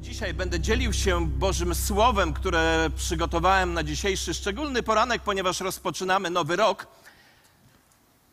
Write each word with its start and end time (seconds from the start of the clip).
dzisiaj 0.00 0.34
będę 0.34 0.60
dzielił 0.60 0.92
się 0.92 1.26
Bożym 1.26 1.74
Słowem, 1.74 2.32
które 2.32 2.90
przygotowałem 2.96 3.74
na 3.74 3.82
dzisiejszy 3.82 4.34
szczególny 4.34 4.82
poranek, 4.82 5.22
ponieważ 5.22 5.60
rozpoczynamy 5.60 6.30
nowy 6.30 6.56
rok, 6.56 6.86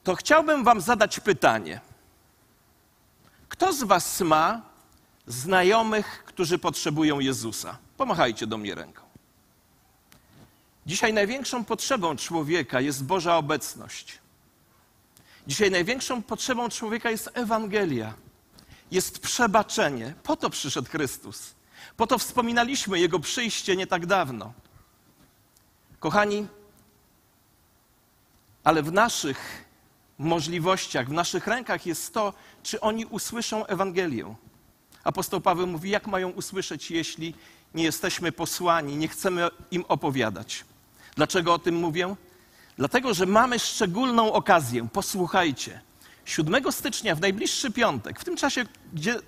to 0.03 0.15
chciałbym 0.15 0.63
Wam 0.63 0.81
zadać 0.81 1.19
pytanie. 1.19 1.81
Kto 3.49 3.73
z 3.73 3.83
Was 3.83 4.21
ma 4.21 4.61
znajomych, 5.27 6.23
którzy 6.25 6.57
potrzebują 6.57 7.19
Jezusa? 7.19 7.77
Pomachajcie 7.97 8.47
do 8.47 8.57
mnie 8.57 8.75
ręką. 8.75 9.01
Dzisiaj 10.85 11.13
największą 11.13 11.65
potrzebą 11.65 12.15
człowieka 12.15 12.81
jest 12.81 13.03
Boża 13.03 13.37
obecność. 13.37 14.19
Dzisiaj 15.47 15.71
największą 15.71 16.21
potrzebą 16.21 16.69
człowieka 16.69 17.11
jest 17.11 17.29
Ewangelia 17.33 18.13
jest 18.91 19.19
przebaczenie. 19.19 20.13
Po 20.23 20.35
to 20.35 20.49
przyszedł 20.49 20.89
Chrystus. 20.89 21.53
Po 21.97 22.07
to 22.07 22.17
wspominaliśmy 22.17 22.99
Jego 22.99 23.19
przyjście 23.19 23.75
nie 23.75 23.87
tak 23.87 24.05
dawno. 24.05 24.53
Kochani, 25.99 26.47
ale 28.63 28.83
w 28.83 28.91
naszych 28.91 29.65
możliwościach, 30.17 31.09
w 31.09 31.13
naszych 31.13 31.47
rękach 31.47 31.85
jest 31.85 32.13
to, 32.13 32.33
czy 32.63 32.81
oni 32.81 33.05
usłyszą 33.05 33.65
Ewangelię. 33.65 34.35
Apostoł 35.03 35.41
Paweł 35.41 35.67
mówi, 35.67 35.89
jak 35.89 36.07
mają 36.07 36.29
usłyszeć, 36.29 36.91
jeśli 36.91 37.33
nie 37.73 37.83
jesteśmy 37.83 38.31
posłani, 38.31 38.95
nie 38.95 39.07
chcemy 39.07 39.49
im 39.71 39.85
opowiadać. 39.87 40.65
Dlaczego 41.15 41.53
o 41.53 41.59
tym 41.59 41.75
mówię? 41.75 42.15
Dlatego, 42.77 43.13
że 43.13 43.25
mamy 43.25 43.59
szczególną 43.59 44.33
okazję. 44.33 44.87
Posłuchajcie. 44.93 45.81
7 46.25 46.71
stycznia, 46.71 47.15
w 47.15 47.21
najbliższy 47.21 47.71
piątek, 47.71 48.19
w 48.19 48.23
tym 48.23 48.35
czasie, 48.35 48.65
gdzie 48.93 49.19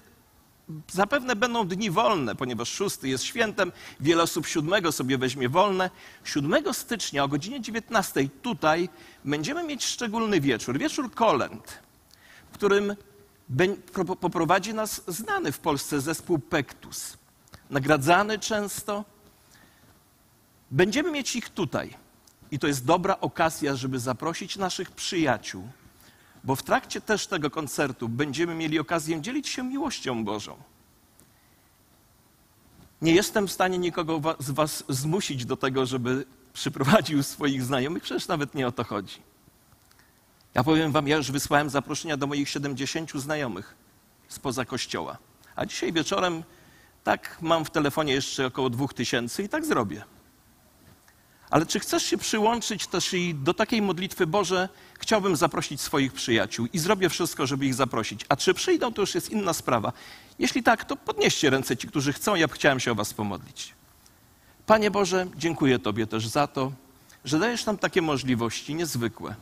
zapewne 0.91 1.35
będą 1.35 1.67
dni 1.67 1.91
wolne, 1.91 2.35
ponieważ 2.35 2.69
6 2.69 3.03
jest 3.03 3.23
świętem, 3.23 3.71
wiele 3.99 4.23
osób 4.23 4.47
7 4.47 4.91
sobie 4.91 5.17
weźmie 5.17 5.49
wolne. 5.49 5.89
7 6.23 6.73
stycznia 6.73 7.23
o 7.23 7.27
godzinie 7.27 7.61
19 7.61 8.29
tutaj 8.41 8.89
będziemy 9.25 9.63
mieć 9.63 9.85
szczególny 9.85 10.41
wieczór, 10.41 10.77
wieczór 10.79 11.11
kolęd, 11.11 11.79
w 12.51 12.53
którym 12.53 12.95
poprowadzi 14.19 14.73
nas 14.73 15.01
znany 15.07 15.51
w 15.51 15.59
Polsce 15.59 16.01
zespół 16.01 16.39
Pektus, 16.39 17.17
nagradzany 17.69 18.39
często. 18.39 19.05
Będziemy 20.71 21.11
mieć 21.11 21.35
ich 21.35 21.49
tutaj. 21.49 21.95
I 22.51 22.59
to 22.59 22.67
jest 22.67 22.85
dobra 22.85 23.19
okazja, 23.19 23.75
żeby 23.75 23.99
zaprosić 23.99 24.55
naszych 24.55 24.91
przyjaciół, 24.91 25.67
bo 26.43 26.55
w 26.55 26.63
trakcie 26.63 27.01
też 27.01 27.27
tego 27.27 27.49
koncertu 27.49 28.09
będziemy 28.09 28.55
mieli 28.55 28.79
okazję 28.79 29.21
dzielić 29.21 29.47
się 29.47 29.63
miłością 29.63 30.25
Bożą. 30.25 30.57
Nie 33.01 33.13
jestem 33.13 33.47
w 33.47 33.51
stanie 33.51 33.77
nikogo 33.77 34.21
z 34.39 34.51
Was 34.51 34.83
zmusić 34.89 35.45
do 35.45 35.57
tego, 35.57 35.85
żeby 35.85 36.25
przyprowadził 36.53 37.23
swoich 37.23 37.63
znajomych, 37.63 38.03
przecież 38.03 38.27
nawet 38.27 38.55
nie 38.55 38.67
o 38.67 38.71
to 38.71 38.83
chodzi. 38.83 39.21
Ja 40.53 40.63
powiem 40.63 40.91
Wam, 40.91 41.07
ja 41.07 41.17
już 41.17 41.31
wysłałem 41.31 41.69
zaproszenia 41.69 42.17
do 42.17 42.27
moich 42.27 42.49
70 42.49 43.11
znajomych 43.11 43.75
spoza 44.27 44.65
kościoła. 44.65 45.17
A 45.55 45.65
dzisiaj 45.65 45.93
wieczorem 45.93 46.43
tak 47.03 47.37
mam 47.41 47.65
w 47.65 47.69
telefonie 47.69 48.13
jeszcze 48.13 48.45
około 48.45 48.69
2000 48.69 49.43
i 49.43 49.49
tak 49.49 49.65
zrobię. 49.65 50.03
Ale 51.53 51.65
czy 51.65 51.79
chcesz 51.79 52.03
się 52.03 52.17
przyłączyć 52.17 52.87
też 52.87 53.13
i 53.13 53.35
do 53.35 53.53
takiej 53.53 53.81
modlitwy 53.81 54.27
Boże, 54.27 54.69
chciałbym 54.99 55.35
zaprosić 55.35 55.81
swoich 55.81 56.13
przyjaciół 56.13 56.67
i 56.73 56.79
zrobię 56.79 57.09
wszystko, 57.09 57.47
żeby 57.47 57.65
ich 57.65 57.73
zaprosić. 57.73 58.25
A 58.29 58.35
czy 58.35 58.53
przyjdą, 58.53 58.93
to 58.93 59.01
już 59.01 59.15
jest 59.15 59.29
inna 59.29 59.53
sprawa. 59.53 59.93
Jeśli 60.39 60.63
tak, 60.63 60.85
to 60.85 60.95
podnieście 60.95 61.49
ręce 61.49 61.77
ci, 61.77 61.87
którzy 61.87 62.13
chcą, 62.13 62.35
ja 62.35 62.47
chciałem 62.47 62.79
się 62.79 62.91
o 62.91 62.95
was 62.95 63.13
pomodlić. 63.13 63.73
Panie 64.65 64.91
Boże, 64.91 65.27
dziękuję 65.35 65.79
Tobie 65.79 66.07
też 66.07 66.27
za 66.27 66.47
to, 66.47 66.71
że 67.25 67.39
dajesz 67.39 67.65
nam 67.65 67.77
takie 67.77 68.01
możliwości 68.01 68.75
niezwykłe. 68.75 69.35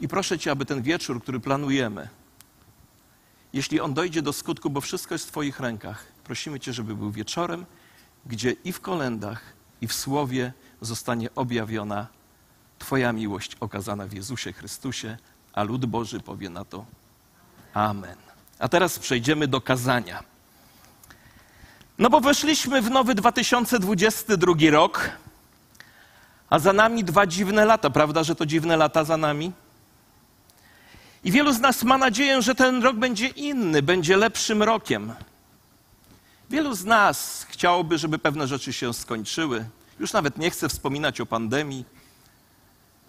I 0.00 0.08
proszę 0.08 0.38
Cię, 0.38 0.50
aby 0.50 0.64
ten 0.64 0.82
wieczór, 0.82 1.22
który 1.22 1.40
planujemy, 1.40 2.08
jeśli 3.52 3.80
on 3.80 3.94
dojdzie 3.94 4.22
do 4.22 4.32
skutku, 4.32 4.70
bo 4.70 4.80
wszystko 4.80 5.14
jest 5.14 5.26
w 5.26 5.30
Twoich 5.30 5.60
rękach, 5.60 6.06
prosimy 6.24 6.60
Cię, 6.60 6.72
żeby 6.72 6.96
był 6.96 7.10
wieczorem, 7.10 7.66
gdzie 8.26 8.56
i 8.64 8.72
w 8.72 8.80
kolendach, 8.80 9.54
i 9.80 9.86
w 9.86 9.92
Słowie 9.92 10.52
zostanie 10.80 11.28
objawiona 11.34 12.06
Twoja 12.78 13.12
miłość 13.12 13.56
okazana 13.60 14.06
w 14.06 14.12
Jezusie 14.12 14.52
Chrystusie, 14.52 15.16
a 15.52 15.62
lud 15.62 15.86
Boży 15.86 16.20
powie 16.20 16.50
na 16.50 16.64
to 16.64 16.84
Amen. 17.74 18.16
A 18.58 18.68
teraz 18.68 18.98
przejdziemy 18.98 19.48
do 19.48 19.60
kazania. 19.60 20.22
No 21.98 22.10
bo 22.10 22.20
weszliśmy 22.20 22.82
w 22.82 22.90
nowy 22.90 23.14
2022 23.14 24.54
rok, 24.70 25.10
a 26.50 26.58
za 26.58 26.72
nami 26.72 27.04
dwa 27.04 27.26
dziwne 27.26 27.64
lata. 27.64 27.90
Prawda, 27.90 28.24
że 28.24 28.34
to 28.34 28.46
dziwne 28.46 28.76
lata 28.76 29.04
za 29.04 29.16
nami? 29.16 29.52
I 31.24 31.30
wielu 31.30 31.52
z 31.52 31.60
nas 31.60 31.82
ma 31.82 31.98
nadzieję, 31.98 32.42
że 32.42 32.54
ten 32.54 32.82
rok 32.82 32.96
będzie 32.96 33.28
inny, 33.28 33.82
będzie 33.82 34.16
lepszym 34.16 34.62
rokiem. 34.62 35.14
Wielu 36.50 36.74
z 36.74 36.84
nas 36.84 37.46
chciałoby, 37.50 37.98
żeby 37.98 38.18
pewne 38.18 38.46
rzeczy 38.46 38.72
się 38.72 38.94
skończyły. 38.94 39.64
Już 39.98 40.12
nawet 40.12 40.38
nie 40.38 40.50
chce 40.50 40.68
wspominać 40.68 41.20
o 41.20 41.26
pandemii. 41.26 41.84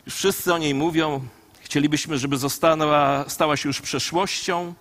Już 0.05 0.15
wszyscy 0.15 0.53
o 0.53 0.57
niej 0.57 0.75
mówią. 0.75 1.27
Chcielibyśmy, 1.59 2.17
żeby 2.17 2.37
została, 2.37 3.29
stała 3.29 3.57
się 3.57 3.69
już 3.69 3.81
przeszłością, 3.81 4.73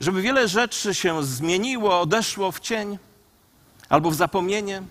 żeby 0.00 0.22
wiele 0.22 0.48
rzeczy 0.48 0.94
się 0.94 1.24
zmieniło, 1.24 2.00
odeszło 2.00 2.52
w 2.52 2.60
cień 2.60 2.98
albo 3.88 4.10
w 4.10 4.14
zapomnienie. 4.14 4.82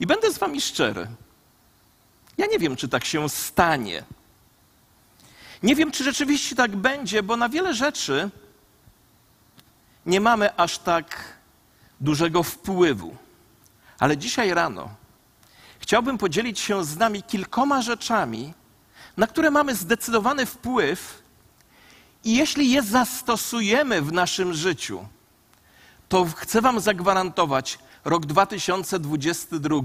I 0.00 0.06
będę 0.06 0.32
z 0.32 0.38
Wami 0.38 0.60
szczery. 0.60 1.06
Ja 2.38 2.46
nie 2.46 2.58
wiem, 2.58 2.76
czy 2.76 2.88
tak 2.88 3.04
się 3.04 3.28
stanie. 3.28 4.04
Nie 5.62 5.76
wiem, 5.76 5.92
czy 5.92 6.04
rzeczywiście 6.04 6.56
tak 6.56 6.76
będzie, 6.76 7.22
bo 7.22 7.36
na 7.36 7.48
wiele 7.48 7.74
rzeczy 7.74 8.30
nie 10.06 10.20
mamy 10.20 10.56
aż 10.56 10.78
tak 10.78 11.36
dużego 12.02 12.42
wpływu. 12.42 13.16
Ale 13.98 14.16
dzisiaj 14.16 14.54
rano 14.54 15.02
chciałbym 15.78 16.18
podzielić 16.18 16.60
się 16.60 16.84
z 16.84 16.96
nami 16.96 17.22
kilkoma 17.22 17.82
rzeczami, 17.82 18.54
na 19.16 19.26
które 19.26 19.50
mamy 19.50 19.74
zdecydowany 19.74 20.46
wpływ, 20.46 21.22
i 22.24 22.36
jeśli 22.36 22.70
je 22.70 22.82
zastosujemy 22.82 24.02
w 24.02 24.12
naszym 24.12 24.54
życiu, 24.54 25.06
to 26.08 26.26
chcę 26.36 26.60
Wam 26.60 26.80
zagwarantować, 26.80 27.78
rok 28.04 28.26
2022 28.26 29.76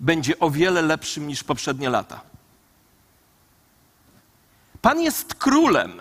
będzie 0.00 0.38
o 0.38 0.50
wiele 0.50 0.82
lepszym 0.82 1.26
niż 1.26 1.44
poprzednie 1.44 1.90
lata. 1.90 2.20
Pan 4.82 5.00
jest 5.00 5.34
królem. 5.34 5.92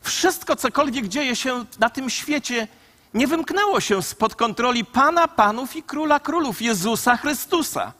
Wszystko, 0.00 0.56
cokolwiek 0.56 1.08
dzieje 1.08 1.36
się 1.36 1.64
na 1.78 1.90
tym 1.90 2.10
świecie, 2.10 2.68
nie 3.16 3.26
wymknęło 3.26 3.80
się 3.80 4.02
spod 4.02 4.34
kontroli 4.34 4.84
Pana 4.84 5.28
Panów 5.28 5.76
i 5.76 5.82
Króla 5.82 6.20
Królów, 6.20 6.62
Jezusa 6.62 7.16
Chrystusa. 7.16 7.92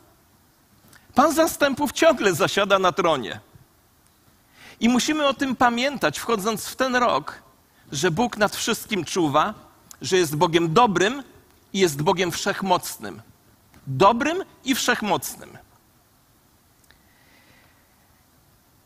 Pan 1.14 1.32
zastępów 1.32 1.92
ciągle 1.92 2.34
zasiada 2.34 2.78
na 2.78 2.92
tronie. 2.92 3.40
I 4.80 4.88
musimy 4.88 5.26
o 5.26 5.34
tym 5.34 5.56
pamiętać, 5.56 6.18
wchodząc 6.18 6.66
w 6.66 6.76
ten 6.76 6.96
rok, 6.96 7.42
że 7.92 8.10
Bóg 8.10 8.36
nad 8.36 8.56
wszystkim 8.56 9.04
czuwa, 9.04 9.54
że 10.02 10.16
jest 10.16 10.36
Bogiem 10.36 10.72
dobrym 10.72 11.22
i 11.72 11.78
jest 11.78 12.02
Bogiem 12.02 12.32
wszechmocnym. 12.32 13.22
Dobrym 13.86 14.44
i 14.64 14.74
wszechmocnym. 14.74 15.58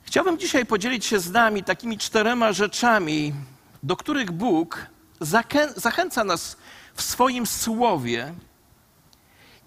Chciałbym 0.02 0.38
dzisiaj 0.38 0.66
podzielić 0.66 1.06
się 1.06 1.20
z 1.20 1.30
nami 1.30 1.64
takimi 1.64 1.98
czterema 1.98 2.52
rzeczami, 2.52 3.34
do 3.82 3.96
których 3.96 4.30
Bóg 4.30 4.86
zachęca 5.76 6.24
nas 6.24 6.56
w 6.94 7.02
swoim 7.02 7.46
słowie. 7.46 8.34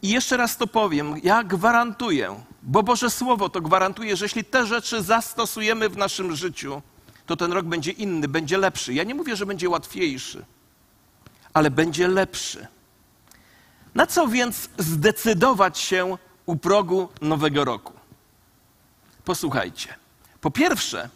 I 0.01 0.09
jeszcze 0.09 0.37
raz 0.37 0.57
to 0.57 0.67
powiem, 0.67 1.15
ja 1.23 1.43
gwarantuję, 1.43 2.43
bo 2.63 2.83
Boże 2.83 3.09
Słowo 3.09 3.49
to 3.49 3.61
gwarantuje, 3.61 4.15
że 4.15 4.25
jeśli 4.25 4.43
te 4.43 4.65
rzeczy 4.65 5.01
zastosujemy 5.01 5.89
w 5.89 5.97
naszym 5.97 6.35
życiu, 6.35 6.81
to 7.25 7.35
ten 7.35 7.51
rok 7.51 7.65
będzie 7.65 7.91
inny, 7.91 8.27
będzie 8.27 8.57
lepszy. 8.57 8.93
Ja 8.93 9.03
nie 9.03 9.15
mówię, 9.15 9.35
że 9.35 9.45
będzie 9.45 9.69
łatwiejszy, 9.69 10.45
ale 11.53 11.71
będzie 11.71 12.07
lepszy. 12.07 12.67
Na 13.95 14.07
co 14.07 14.27
więc 14.27 14.69
zdecydować 14.77 15.79
się 15.79 16.17
u 16.45 16.55
progu 16.55 17.09
nowego 17.21 17.65
roku? 17.65 17.93
Posłuchajcie. 19.25 19.95
Po 20.41 20.51
pierwsze, 20.51 21.09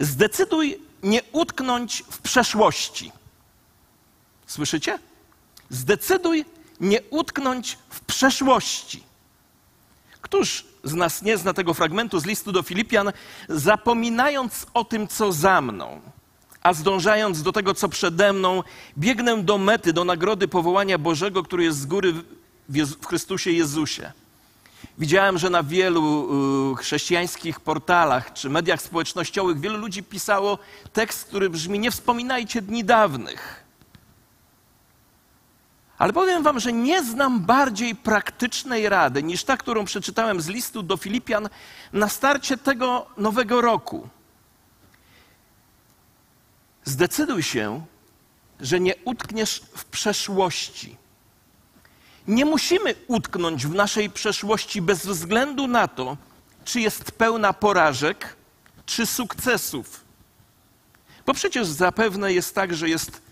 zdecyduj 0.00 0.80
nie 1.02 1.20
utknąć 1.32 2.04
w 2.10 2.18
przeszłości. 2.18 3.12
Słyszycie? 4.46 4.98
Zdecyduj 5.70 6.44
nie 6.80 7.02
utknąć 7.10 7.78
w 7.90 8.00
przeszłości. 8.00 9.02
Któż 10.20 10.64
z 10.84 10.94
nas 10.94 11.22
nie 11.22 11.36
zna 11.36 11.52
tego 11.52 11.74
fragmentu 11.74 12.20
z 12.20 12.24
listu 12.24 12.52
do 12.52 12.62
Filipian, 12.62 13.12
zapominając 13.48 14.66
o 14.74 14.84
tym, 14.84 15.08
co 15.08 15.32
za 15.32 15.60
mną, 15.60 16.00
a 16.62 16.74
zdążając 16.74 17.42
do 17.42 17.52
tego, 17.52 17.74
co 17.74 17.88
przede 17.88 18.32
mną, 18.32 18.62
biegnę 18.98 19.42
do 19.42 19.58
mety, 19.58 19.92
do 19.92 20.04
nagrody 20.04 20.48
powołania 20.48 20.98
Bożego, 20.98 21.42
który 21.42 21.64
jest 21.64 21.78
z 21.78 21.86
góry 21.86 22.12
w, 22.68 23.06
Chrystusie 23.06 23.50
Jezusie. 23.50 24.12
Widziałem, 24.98 25.38
że 25.38 25.50
na 25.50 25.62
wielu 25.62 26.28
y, 26.72 26.76
chrześcijańskich 26.76 27.60
portalach 27.60 28.32
czy 28.32 28.50
mediach 28.50 28.82
społecznościowych 28.82 29.60
wielu 29.60 29.78
ludzi 29.78 30.02
pisało 30.02 30.58
tekst, 30.92 31.24
który 31.24 31.50
brzmi: 31.50 31.78
Nie 31.78 31.90
wspominajcie 31.90 32.62
dni 32.62 32.84
dawnych. 32.84 33.64
Ale 35.98 36.12
powiem 36.12 36.42
Wam, 36.42 36.60
że 36.60 36.72
nie 36.72 37.04
znam 37.04 37.40
bardziej 37.40 37.94
praktycznej 37.94 38.88
rady 38.88 39.22
niż 39.22 39.44
ta, 39.44 39.56
którą 39.56 39.84
przeczytałem 39.84 40.40
z 40.40 40.48
listu 40.48 40.82
do 40.82 40.96
Filipian 40.96 41.48
na 41.92 42.08
starcie 42.08 42.56
tego 42.56 43.06
nowego 43.16 43.60
roku. 43.60 44.08
Zdecyduj 46.84 47.42
się, 47.42 47.84
że 48.60 48.80
nie 48.80 48.94
utkniesz 49.04 49.62
w 49.76 49.84
przeszłości. 49.84 51.01
Nie 52.28 52.44
musimy 52.44 52.94
utknąć 53.06 53.66
w 53.66 53.74
naszej 53.74 54.10
przeszłości 54.10 54.82
bez 54.82 55.06
względu 55.06 55.66
na 55.66 55.88
to, 55.88 56.16
czy 56.64 56.80
jest 56.80 57.12
pełna 57.12 57.52
porażek, 57.52 58.36
czy 58.86 59.06
sukcesów. 59.06 60.04
Bo 61.26 61.34
przecież 61.34 61.66
zapewne 61.66 62.32
jest 62.32 62.54
tak, 62.54 62.74
że 62.74 62.88
jest 62.88 63.22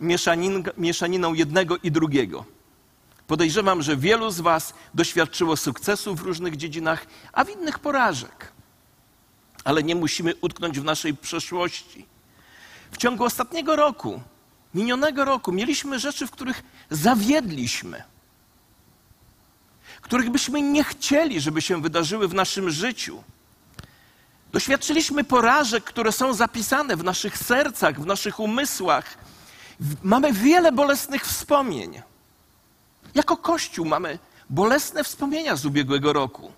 mieszanin, 0.00 0.64
mieszaniną 0.76 1.34
jednego 1.34 1.76
i 1.76 1.90
drugiego. 1.90 2.44
Podejrzewam, 3.26 3.82
że 3.82 3.96
wielu 3.96 4.30
z 4.30 4.40
Was 4.40 4.74
doświadczyło 4.94 5.56
sukcesów 5.56 6.20
w 6.20 6.22
różnych 6.22 6.56
dziedzinach, 6.56 7.06
a 7.32 7.44
w 7.44 7.50
innych 7.50 7.78
porażek. 7.78 8.52
Ale 9.64 9.82
nie 9.82 9.94
musimy 9.94 10.34
utknąć 10.40 10.80
w 10.80 10.84
naszej 10.84 11.14
przeszłości. 11.16 12.06
W 12.90 12.96
ciągu 12.96 13.24
ostatniego 13.24 13.76
roku, 13.76 14.20
minionego 14.74 15.24
roku, 15.24 15.52
mieliśmy 15.52 15.98
rzeczy, 15.98 16.26
w 16.26 16.30
których 16.30 16.62
zawiedliśmy, 16.90 18.02
których 20.00 20.30
byśmy 20.30 20.62
nie 20.62 20.84
chcieli, 20.84 21.40
żeby 21.40 21.62
się 21.62 21.82
wydarzyły 21.82 22.28
w 22.28 22.34
naszym 22.34 22.70
życiu. 22.70 23.22
Doświadczyliśmy 24.52 25.24
porażek, 25.24 25.84
które 25.84 26.12
są 26.12 26.34
zapisane 26.34 26.96
w 26.96 27.04
naszych 27.04 27.38
sercach, 27.38 28.00
w 28.00 28.06
naszych 28.06 28.40
umysłach. 28.40 29.18
Mamy 30.02 30.32
wiele 30.32 30.72
bolesnych 30.72 31.26
wspomnień. 31.26 32.02
Jako 33.14 33.36
Kościół 33.36 33.86
mamy 33.86 34.18
bolesne 34.50 35.04
wspomnienia 35.04 35.56
z 35.56 35.66
ubiegłego 35.66 36.12
roku. 36.12 36.52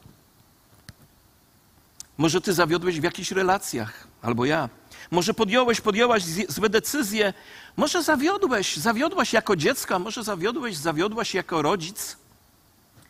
Może 2.19 2.41
ty 2.41 2.53
zawiodłeś 2.53 3.01
w 3.01 3.03
jakichś 3.03 3.31
relacjach, 3.31 4.09
albo 4.23 4.45
ja. 4.45 4.69
Może 5.11 5.35
podjąłeś, 5.35 5.81
podjęłaś 5.81 6.23
złe 6.49 6.69
decyzje. 6.69 7.35
Może 7.77 8.03
zawiodłeś, 8.03 8.77
zawiodłaś 8.77 9.33
jako 9.33 9.57
dziecko, 9.57 9.95
a 9.95 9.99
może 9.99 10.25
zawiodłeś, 10.25 10.77
zawiodłaś 10.77 11.35
jako 11.35 11.63
rodzic. 11.63 12.17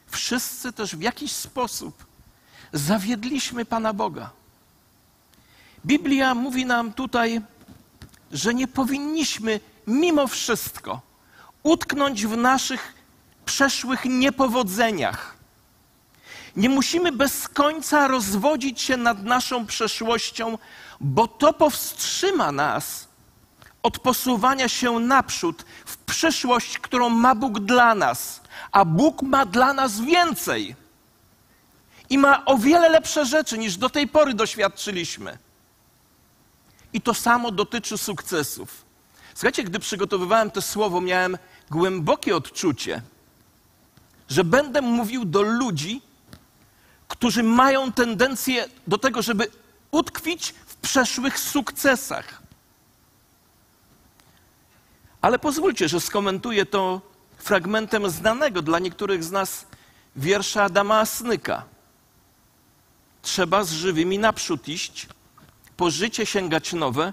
Wszyscy 0.07 0.73
też 0.73 0.97
w 0.97 1.01
jakiś 1.01 1.33
sposób 1.33 2.07
zawiedliśmy 2.73 3.65
Pana 3.65 3.93
Boga. 3.93 4.31
Biblia 5.87 6.35
mówi 6.35 6.67
nam 6.67 6.93
tutaj, 6.93 7.41
że 8.33 8.55
nie 8.55 8.69
powinniśmy 8.69 9.61
mimo 9.87 10.27
wszystko 10.27 11.01
utknąć 11.63 12.27
w 12.27 12.37
naszych 12.37 12.95
przeszłych 13.45 14.05
niepowodzeniach. 14.05 15.37
Nie 16.57 16.69
musimy 16.69 17.13
bez 17.13 17.49
końca 17.49 18.09
rozwodzić 18.09 18.81
się 18.81 18.97
nad 18.97 19.23
naszą 19.25 19.67
przeszłością, 19.67 20.59
bo 21.01 21.29
to 21.29 21.53
powstrzyma 21.53 22.53
nas 22.53 23.06
od 23.87 23.99
posuwania 23.99 24.69
się 24.69 25.01
naprzód 25.01 25.65
w 25.85 25.97
przyszłość, 25.97 26.79
którą 26.79 27.09
ma 27.09 27.35
Bóg 27.35 27.61
dla 27.61 27.95
nas. 27.95 28.41
A 28.73 28.85
Bóg 28.85 29.23
ma 29.23 29.47
dla 29.47 29.73
nas 29.73 30.01
więcej. 30.01 30.77
I 32.11 32.19
ma 32.19 32.45
o 32.45 32.59
wiele 32.59 32.89
lepsze 32.89 33.27
rzeczy 33.27 33.59
niż 33.59 33.77
do 33.77 33.91
tej 33.91 34.09
pory 34.09 34.35
doświadczyliśmy. 34.35 35.39
I 36.93 37.01
to 37.01 37.15
samo 37.15 37.51
dotyczy 37.51 37.99
sukcesów. 37.99 38.85
Słuchajcie, 39.35 39.65
gdy 39.65 39.79
przygotowywałem 39.79 40.51
to 40.51 40.63
słowo, 40.63 41.01
miałem 41.01 41.39
głębokie 41.71 42.37
odczucie, 42.37 43.03
że 44.29 44.45
będę 44.45 44.81
mówił 44.83 45.25
do 45.25 45.43
ludzi, 45.43 46.03
którzy 47.09 47.43
mają 47.43 47.93
tendencję 47.93 48.69
do 48.87 48.99
tego, 48.99 49.23
żeby 49.23 49.51
utkwić 49.91 50.55
w 50.67 50.77
przeszłych 50.77 51.39
sukcesach. 51.39 52.46
Ale 55.23 55.39
pozwólcie, 55.39 55.89
że 55.89 56.01
skomentuję 56.01 56.67
to 56.67 57.01
fragmentem 57.39 58.11
znanego 58.11 58.63
dla 58.63 58.79
niektórych 58.79 59.25
z 59.25 59.31
nas 59.31 59.67
wiersza 60.17 60.63
Adama 60.63 60.99
Asnyka. 60.99 61.65
Trzeba 63.23 63.65
z 63.65 63.73
żywymi 63.73 64.19
naprzód 64.19 64.69
iść, 64.69 65.07
po 65.77 65.91
życie 65.91 66.27
sięgać 66.27 66.73
nowe, 66.73 67.13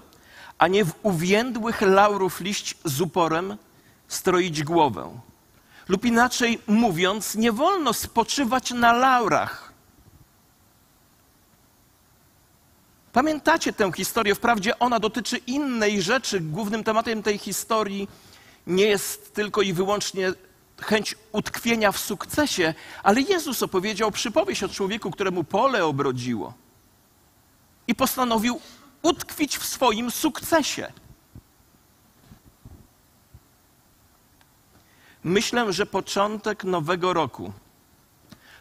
a 0.58 0.68
nie 0.68 0.84
w 0.84 0.92
uwiędłych 1.02 1.80
laurów 1.80 2.40
liść 2.40 2.76
z 2.84 3.00
uporem 3.00 3.56
stroić 4.08 4.62
głowę. 4.62 5.20
Lub 5.88 6.04
inaczej 6.04 6.58
mówiąc, 6.66 7.34
nie 7.34 7.52
wolno 7.52 7.92
spoczywać 7.92 8.70
na 8.70 8.92
laurach. 8.92 9.63
Pamiętacie 13.14 13.72
tę 13.72 13.92
historię? 13.92 14.34
Wprawdzie 14.34 14.78
ona 14.78 15.00
dotyczy 15.00 15.36
innej 15.36 16.02
rzeczy. 16.02 16.40
Głównym 16.40 16.84
tematem 16.84 17.22
tej 17.22 17.38
historii 17.38 18.08
nie 18.66 18.84
jest 18.84 19.34
tylko 19.34 19.62
i 19.62 19.72
wyłącznie 19.72 20.32
chęć 20.80 21.14
utkwienia 21.32 21.92
w 21.92 21.98
sukcesie, 21.98 22.74
ale 23.02 23.20
Jezus 23.20 23.62
opowiedział 23.62 24.10
przypowieść 24.10 24.62
o 24.62 24.68
człowieku, 24.68 25.10
któremu 25.10 25.44
pole 25.44 25.84
obrodziło 25.84 26.54
i 27.88 27.94
postanowił 27.94 28.60
utkwić 29.02 29.58
w 29.58 29.66
swoim 29.66 30.10
sukcesie. 30.10 30.92
Myślę, 35.24 35.72
że 35.72 35.86
początek 35.86 36.64
nowego 36.64 37.12
roku 37.12 37.52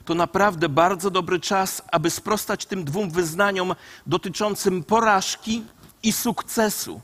to 0.06 0.16
naprawdę 0.16 0.70
bardzo 0.70 1.12
dobry 1.12 1.40
czas, 1.40 1.82
aby 1.92 2.10
sprostać 2.10 2.66
tym 2.66 2.84
dwóm 2.84 3.10
wyznaniom 3.10 3.76
dotyczącym 4.08 4.84
porażki 4.84 5.64
i 6.04 6.14
sukcesu. 6.14 7.02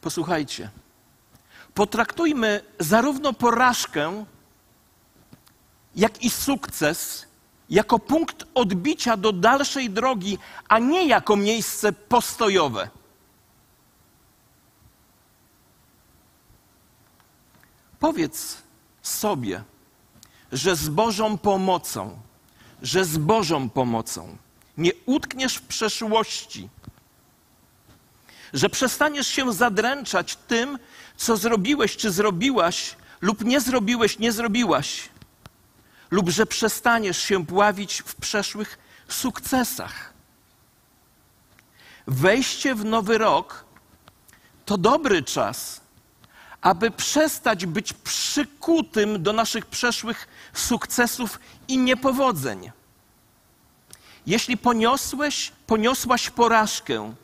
Posłuchajcie. 0.00 0.70
Potraktujmy 1.74 2.60
zarówno 2.80 3.32
porażkę, 3.32 4.24
jak 5.96 6.22
i 6.22 6.30
sukces 6.30 7.26
jako 7.70 7.98
punkt 7.98 8.44
odbicia 8.54 9.16
do 9.16 9.32
dalszej 9.32 9.90
drogi, 9.90 10.38
a 10.68 10.78
nie 10.78 11.06
jako 11.06 11.36
miejsce 11.36 11.92
postojowe. 11.92 12.88
Powiedz 17.98 18.62
sobie, 19.02 19.64
że 20.56 20.76
z 20.76 20.88
Bożą 20.88 21.38
pomocą, 21.38 22.18
że 22.82 23.04
z 23.04 23.18
Bożą 23.18 23.68
pomocą 23.70 24.36
nie 24.78 24.90
utkniesz 25.06 25.54
w 25.56 25.62
przeszłości, 25.62 26.68
że 28.52 28.68
przestaniesz 28.68 29.28
się 29.28 29.52
zadręczać 29.52 30.36
tym, 30.36 30.78
co 31.16 31.36
zrobiłeś 31.36 31.96
czy 31.96 32.10
zrobiłaś, 32.10 32.96
lub 33.20 33.44
nie 33.44 33.60
zrobiłeś, 33.60 34.18
nie 34.18 34.32
zrobiłaś, 34.32 35.08
lub 36.10 36.28
że 36.30 36.46
przestaniesz 36.46 37.22
się 37.22 37.46
pławić 37.46 38.02
w 38.06 38.14
przeszłych 38.14 38.78
sukcesach. 39.08 40.12
Wejście 42.06 42.74
w 42.74 42.84
nowy 42.84 43.18
rok 43.18 43.64
to 44.64 44.78
dobry 44.78 45.22
czas, 45.22 45.80
aby 46.66 46.90
przestać 46.90 47.66
być 47.66 47.92
przykutym 47.92 49.22
do 49.22 49.32
naszych 49.32 49.66
przeszłych 49.66 50.28
sukcesów 50.52 51.40
i 51.68 51.78
niepowodzeń. 51.78 52.70
Jeśli 54.26 54.56
poniosłeś, 54.56 55.52
poniosłaś 55.66 56.30
porażkę, 56.30 57.14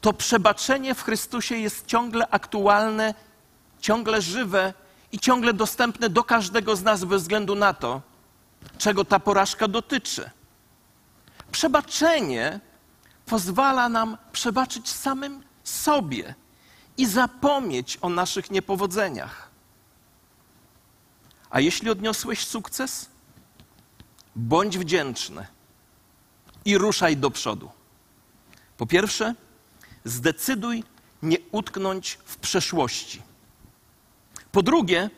to 0.00 0.12
przebaczenie 0.12 0.94
w 0.94 1.02
Chrystusie 1.02 1.56
jest 1.56 1.86
ciągle 1.86 2.28
aktualne, 2.28 3.14
ciągle 3.80 4.22
żywe 4.22 4.74
i 5.12 5.18
ciągle 5.18 5.52
dostępne 5.52 6.08
do 6.08 6.24
każdego 6.24 6.76
z 6.76 6.82
nas 6.82 7.04
bez 7.04 7.22
względu 7.22 7.54
na 7.54 7.74
to, 7.74 8.00
czego 8.78 9.04
ta 9.04 9.20
porażka 9.20 9.68
dotyczy. 9.68 10.30
Przebaczenie 11.52 12.60
pozwala 13.26 13.88
nam 13.88 14.16
przebaczyć 14.32 14.88
samym 14.90 15.42
sobie 15.64 16.34
i 16.98 17.06
zapomnieć 17.06 17.98
o 18.00 18.08
naszych 18.08 18.50
niepowodzeniach. 18.50 19.50
A 21.50 21.60
jeśli 21.60 21.90
odniosłeś 21.90 22.46
sukces, 22.46 23.08
bądź 24.36 24.78
wdzięczny 24.78 25.46
i 26.64 26.78
ruszaj 26.78 27.16
do 27.16 27.30
przodu. 27.30 27.70
Po 28.76 28.86
pierwsze, 28.86 29.34
Zdecyduj 30.08 30.84
nie 31.22 31.36
utknąć 31.52 32.18
w 32.24 32.36
przeszłości. 32.36 33.22
Po 34.52 34.62
drugie, 34.62 35.10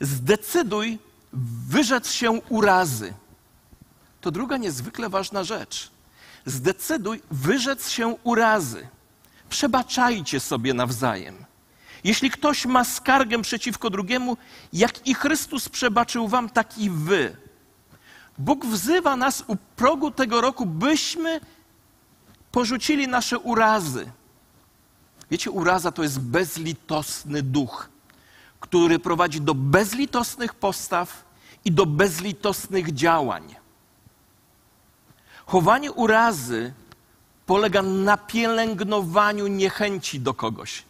zdecyduj 0.00 0.98
wyrzec 1.68 2.12
się 2.12 2.30
urazy. 2.48 3.14
To 4.20 4.30
druga 4.30 4.56
niezwykle 4.56 5.08
ważna 5.08 5.44
rzecz. 5.44 5.90
Zdecyduj 6.46 7.22
wyrzec 7.30 7.88
się 7.88 8.16
urazy. 8.24 8.88
Przebaczajcie 9.48 10.40
sobie 10.40 10.74
nawzajem. 10.74 11.44
Jeśli 12.04 12.30
ktoś 12.30 12.66
ma 12.66 12.84
skargę 12.84 13.42
przeciwko 13.42 13.90
drugiemu, 13.90 14.36
jak 14.72 15.06
i 15.06 15.14
Chrystus 15.14 15.68
przebaczył 15.68 16.28
wam, 16.28 16.50
tak 16.50 16.78
i 16.78 16.90
wy. 16.90 17.36
Bóg 18.38 18.66
wzywa 18.66 19.16
nas 19.16 19.44
u 19.46 19.56
progu 19.56 20.10
tego 20.10 20.40
roku, 20.40 20.66
byśmy 20.66 21.40
porzucili 22.52 23.08
nasze 23.08 23.38
urazy. 23.38 24.10
Wiecie, 25.30 25.50
uraza 25.50 25.92
to 25.92 26.02
jest 26.02 26.20
bezlitosny 26.20 27.42
duch, 27.42 27.88
który 28.60 28.98
prowadzi 28.98 29.40
do 29.40 29.54
bezlitosnych 29.54 30.54
postaw 30.54 31.24
i 31.64 31.72
do 31.72 31.86
bezlitosnych 31.86 32.94
działań. 32.94 33.54
Chowanie 35.46 35.92
urazy 35.92 36.72
polega 37.48 37.82
na 37.82 38.16
pielęgnowaniu 38.16 39.46
niechęci 39.46 40.20
do 40.20 40.34
kogoś. 40.34 40.82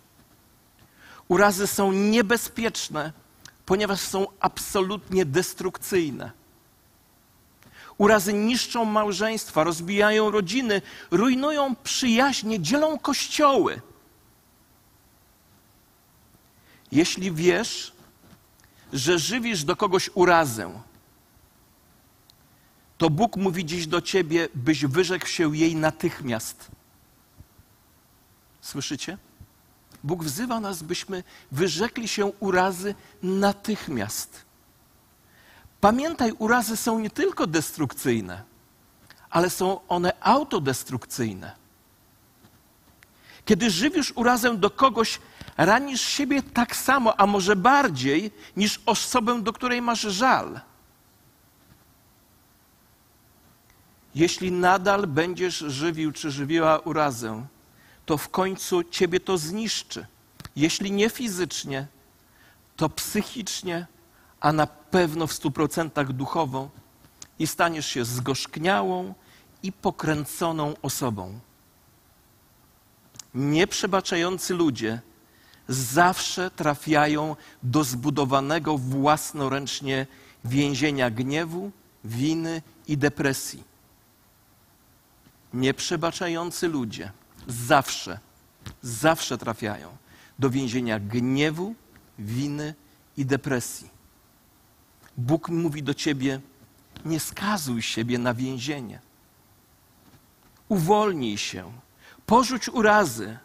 Urazy 1.29 1.67
są 1.67 1.93
niebezpieczne, 1.93 3.13
ponieważ 3.67 4.01
są 4.01 4.27
absolutnie 4.41 5.25
destrukcyjne. 5.25 6.31
Urazy 7.99 8.33
niszczą 8.33 8.85
małżeństwa, 8.85 9.65
rozbijają 9.65 10.31
rodziny, 10.31 10.83
rujnują 11.11 11.77
przyjaźnie, 11.77 12.61
dzielą 12.61 12.99
kościoły. 12.99 13.81
Jeśli 16.93 17.33
wiesz, 17.33 17.93
że 18.93 19.19
żywisz 19.19 19.65
do 19.65 19.77
kogoś 19.77 20.11
urazę, 20.15 20.81
to 22.99 23.11
Bóg 23.11 23.37
mówi 23.37 23.65
dziś 23.65 23.87
do 23.87 24.01
ciebie, 24.01 24.49
byś 24.55 24.87
wyrzekł 24.87 25.27
się 25.27 25.57
jej 25.57 25.77
natychmiast. 25.77 26.69
Słyszycie? 28.61 29.19
Bóg 30.05 30.25
wzywa 30.25 30.61
nas, 30.61 30.83
byśmy 30.83 31.25
wyrzekli 31.53 32.09
się 32.09 32.27
urazy 32.27 32.95
natychmiast. 33.23 34.45
Pamiętaj, 35.81 36.33
urazy 36.39 36.77
są 36.77 36.99
nie 36.99 37.11
tylko 37.11 37.47
destrukcyjne, 37.47 38.43
ale 39.31 39.51
są 39.51 39.81
one 39.89 40.13
autodestrukcyjne. 40.21 41.53
Kiedy 43.45 43.71
żywisz 43.71 44.13
urazę 44.17 44.57
do 44.57 44.71
kogoś, 44.71 45.21
ranisz 45.57 46.01
siebie 46.01 46.43
tak 46.43 46.77
samo, 46.77 47.21
a 47.21 47.27
może 47.27 47.57
bardziej, 47.57 48.31
niż 48.57 48.81
osobę, 48.87 49.43
do 49.43 49.53
której 49.53 49.83
masz 49.83 50.01
żal. 50.01 50.61
Jeśli 54.19 54.53
nadal 54.53 55.07
będziesz 55.07 55.59
żywił 55.59 56.13
czy 56.13 56.31
żywiła 56.31 56.79
urazę, 56.79 57.47
to 58.07 58.17
w 58.17 58.29
końcu 58.29 58.85
ciebie 58.85 59.21
to 59.21 59.39
zniszczy. 59.39 60.07
Jeśli 60.57 60.93
nie 60.93 61.11
fizycznie, 61.11 61.87
to 62.77 62.89
psychicznie, 62.89 63.87
a 64.41 64.53
na 64.53 64.67
pewno 64.67 65.27
w 65.27 65.33
stu 65.33 65.51
procentach 65.51 66.13
duchowo 66.13 66.71
i 67.39 67.47
staniesz 67.47 67.87
się 67.87 68.05
zgorzkniałą 68.05 69.15
i 69.63 69.73
pokręconą 69.73 70.75
osobą. 70.83 71.41
Nieprzebaczający 73.35 74.55
ludzie 74.55 75.01
zawsze 75.69 76.51
trafiają 76.51 77.37
do 77.63 77.85
zbudowanego 77.85 78.79
własnoręcznie 78.79 80.07
więzienia 80.45 81.11
gniewu, 81.11 81.71
winy 82.05 82.63
i 82.87 82.99
depresji. 82.99 83.78
Nieprzebaczający 85.55 86.69
ludzie 86.69 87.13
zawsze, 87.47 88.19
zawsze 88.83 89.39
trafiają 89.39 89.97
do 90.39 90.51
więzienia 90.51 91.01
gniewu, 91.01 91.75
winy 92.19 92.75
i 93.17 93.27
depresji. 93.27 93.91
Bóg 95.17 95.49
mówi 95.49 95.83
do 95.83 95.95
ciebie: 95.95 96.41
nie 97.05 97.21
skazuj 97.21 97.83
siebie 97.83 98.19
na 98.19 98.35
więzienie. 98.35 99.01
Uwolnij 100.69 101.39
się, 101.39 101.73
porzuć 102.27 102.69
urazy, 102.69 103.39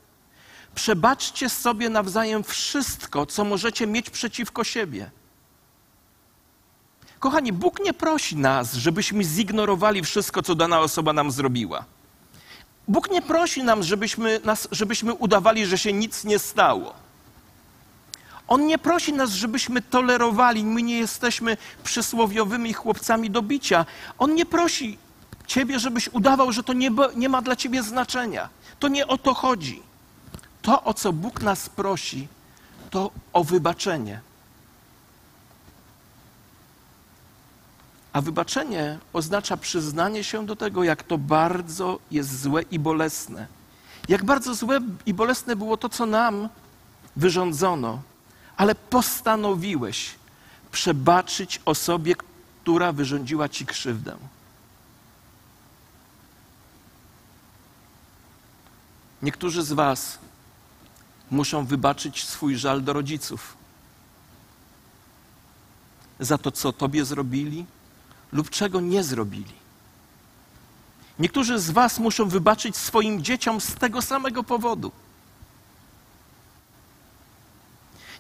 Przebaczcie 0.75 1.49
sobie 1.49 1.89
nawzajem 1.89 2.43
wszystko, 2.43 3.25
co 3.25 3.43
możecie 3.43 3.87
mieć 3.87 4.09
przeciwko 4.09 4.63
siebie. 4.63 5.11
Kochani, 7.19 7.53
Bóg 7.53 7.79
nie 7.79 7.93
prosi 7.93 8.35
nas, 8.35 8.73
żebyśmy 8.73 9.23
zignorowali 9.23 10.01
wszystko, 10.03 10.41
co 10.41 10.55
dana 10.55 10.79
osoba 10.79 11.13
nam 11.13 11.31
zrobiła. 11.31 11.85
Bóg 12.87 13.11
nie 13.11 13.21
prosi 13.21 13.63
nam, 13.63 13.83
żebyśmy, 13.83 14.39
nas, 14.43 14.67
żebyśmy 14.71 15.13
udawali, 15.13 15.65
że 15.65 15.77
się 15.77 15.93
nic 15.93 16.23
nie 16.23 16.39
stało. 16.39 16.93
On 18.47 18.65
nie 18.65 18.77
prosi 18.77 19.13
nas, 19.13 19.29
żebyśmy 19.29 19.81
tolerowali, 19.81 20.63
my 20.63 20.83
nie 20.83 20.97
jesteśmy 20.97 21.57
przysłowiowymi 21.83 22.73
chłopcami 22.73 23.29
do 23.29 23.41
bicia. 23.41 23.85
On 24.17 24.35
nie 24.35 24.45
prosi 24.45 24.97
ciebie, 25.47 25.79
żebyś 25.79 26.07
udawał, 26.07 26.51
że 26.51 26.63
to 26.63 26.73
nie, 26.73 26.89
nie 27.15 27.29
ma 27.29 27.41
dla 27.41 27.55
ciebie 27.55 27.83
znaczenia. 27.83 28.49
To 28.79 28.87
nie 28.87 29.07
o 29.07 29.17
to 29.17 29.33
chodzi. 29.33 29.83
To, 30.61 30.83
o 30.83 30.93
co 30.93 31.13
Bóg 31.13 31.41
nas 31.41 31.69
prosi, 31.69 32.27
to 32.89 33.11
o 33.33 33.43
wybaczenie. 33.43 34.21
A 38.13 38.21
wybaczenie 38.21 38.99
oznacza 39.13 39.57
przyznanie 39.57 40.23
się 40.23 40.45
do 40.45 40.55
tego, 40.55 40.83
jak 40.83 41.03
to 41.03 41.17
bardzo 41.17 41.99
jest 42.11 42.41
złe 42.41 42.61
i 42.61 42.79
bolesne. 42.79 43.47
Jak 44.09 44.25
bardzo 44.25 44.55
złe 44.55 44.79
i 45.05 45.13
bolesne 45.13 45.55
było 45.55 45.77
to, 45.77 45.89
co 45.89 46.05
nam 46.05 46.49
wyrządzono, 47.15 48.01
ale 48.57 48.75
postanowiłeś 48.75 50.15
przebaczyć 50.71 51.61
osobie, 51.65 52.15
która 52.61 52.91
wyrządziła 52.91 53.49
ci 53.49 53.65
krzywdę. 53.65 54.17
Niektórzy 59.21 59.63
z 59.63 59.73
Was 59.73 60.19
muszą 61.31 61.65
wybaczyć 61.65 62.23
swój 62.23 62.57
żal 62.57 62.83
do 62.83 62.93
rodziców 62.93 63.57
za 66.19 66.37
to, 66.37 66.51
co 66.51 66.73
Tobie 66.73 67.05
zrobili 67.05 67.65
lub 68.33 68.49
czego 68.49 68.81
nie 68.81 69.03
zrobili. 69.03 69.53
Niektórzy 71.19 71.59
z 71.59 71.71
Was 71.71 71.99
muszą 71.99 72.29
wybaczyć 72.29 72.77
swoim 72.77 73.23
dzieciom 73.23 73.61
z 73.61 73.75
tego 73.75 74.01
samego 74.01 74.43
powodu. 74.43 74.91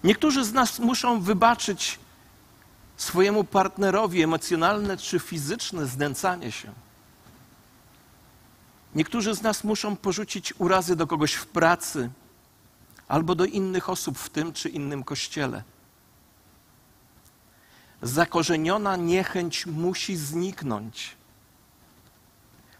Niektórzy 0.03 0.45
z 0.45 0.53
nas 0.53 0.79
muszą 0.79 1.21
wybaczyć 1.21 1.99
swojemu 2.97 3.43
partnerowi 3.43 4.21
emocjonalne 4.21 4.97
czy 4.97 5.19
fizyczne 5.19 5.85
znęcanie 5.85 6.51
się. 6.51 6.71
Niektórzy 8.95 9.35
z 9.35 9.41
nas 9.41 9.63
muszą 9.63 9.95
porzucić 9.95 10.53
urazy 10.57 10.95
do 10.95 11.07
kogoś 11.07 11.33
w 11.33 11.45
pracy, 11.45 12.09
albo 13.07 13.35
do 13.35 13.45
innych 13.45 13.89
osób 13.89 14.17
w 14.17 14.29
tym 14.29 14.53
czy 14.53 14.69
innym 14.69 15.03
kościele. 15.03 15.63
Zakorzeniona 18.03 18.95
niechęć 18.95 19.65
musi 19.65 20.15
zniknąć. 20.15 21.15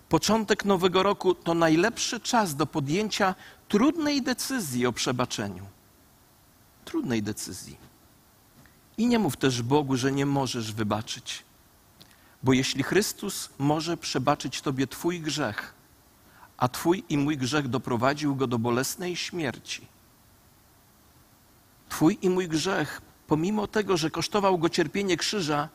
Początek 0.09 0.65
nowego 0.65 1.03
roku 1.03 1.35
to 1.35 1.53
najlepszy 1.53 2.19
czas 2.19 2.55
do 2.55 2.65
podjęcia 2.65 3.35
trudnej 3.67 4.21
decyzji 4.21 4.85
o 4.85 4.93
przebaczeniu. 4.93 5.65
Trudnej 6.85 7.23
decyzji. 7.23 7.77
I 8.97 9.07
nie 9.07 9.19
mów 9.19 9.37
też 9.37 9.61
Bogu, 9.61 9.97
że 9.97 10.11
nie 10.11 10.25
możesz 10.25 10.73
wybaczyć. 10.73 11.43
Bo 12.43 12.53
jeśli 12.53 12.83
Chrystus 12.83 13.49
może 13.59 13.97
przebaczyć 13.97 14.61
Tobie 14.61 14.87
Twój 14.87 15.21
grzech, 15.21 15.73
a 16.57 16.67
Twój 16.67 17.03
i 17.09 17.17
mój 17.17 17.37
grzech 17.37 17.67
doprowadził 17.67 18.35
go 18.35 18.47
do 18.47 18.59
bolesnej 18.59 19.15
śmierci, 19.15 19.87
Twój 21.89 22.17
i 22.21 22.29
mój 22.29 22.47
grzech, 22.47 23.01
pomimo 23.33 23.67
tego, 23.67 23.97
że 23.97 24.09
kosztował 24.09 24.57
go 24.57 24.69
cierpienie 24.69 25.17
krzyża, 25.17 25.69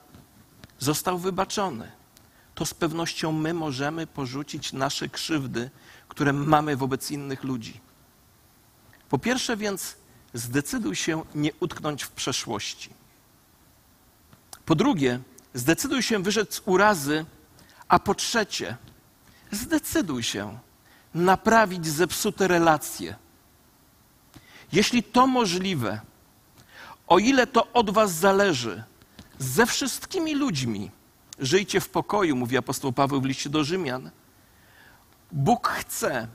został 0.78 1.18
wybaczony. 1.18 1.92
To 2.54 2.66
z 2.66 2.74
pewnością 2.74 3.32
my 3.32 3.54
możemy 3.54 4.06
porzucić 4.06 4.72
nasze 4.72 5.08
krzywdy, 5.08 5.70
które 6.08 6.32
mamy 6.32 6.76
wobec 6.76 7.10
innych 7.10 7.44
ludzi. 7.44 7.80
Po 9.08 9.18
pierwsze 9.18 9.56
więc, 9.56 9.96
zdecyduj 10.34 10.96
się 10.96 11.22
nie 11.34 11.50
utknąć 11.60 12.02
w 12.02 12.10
przeszłości. 12.10 12.90
Po 14.64 14.74
drugie, 14.74 15.20
zdecyduj 15.54 16.02
się 16.02 16.22
wyrzec 16.22 16.62
urazy, 16.64 17.26
a 17.88 17.98
po 17.98 18.14
trzecie, 18.14 18.76
zdecyduj 19.50 20.22
się 20.22 20.58
naprawić 21.14 21.86
zepsute 21.86 22.48
relacje. 22.48 23.16
Jeśli 24.72 25.02
to 25.02 25.26
możliwe, 25.26 26.00
o 27.08 27.18
ile 27.18 27.46
to 27.46 27.72
od 27.72 27.90
Was 27.90 28.14
zależy, 28.14 28.84
ze 29.38 29.66
wszystkimi 29.66 30.34
ludźmi 30.34 30.90
żyjcie 31.38 31.80
w 31.80 31.88
pokoju, 31.88 32.36
mówi 32.36 32.56
apostoł 32.56 32.92
Paweł 32.92 33.20
w 33.20 33.24
liście 33.24 33.50
do 33.50 33.64
Rzymian. 33.64 34.10
Bóg 35.32 35.68
chce, 35.68 36.28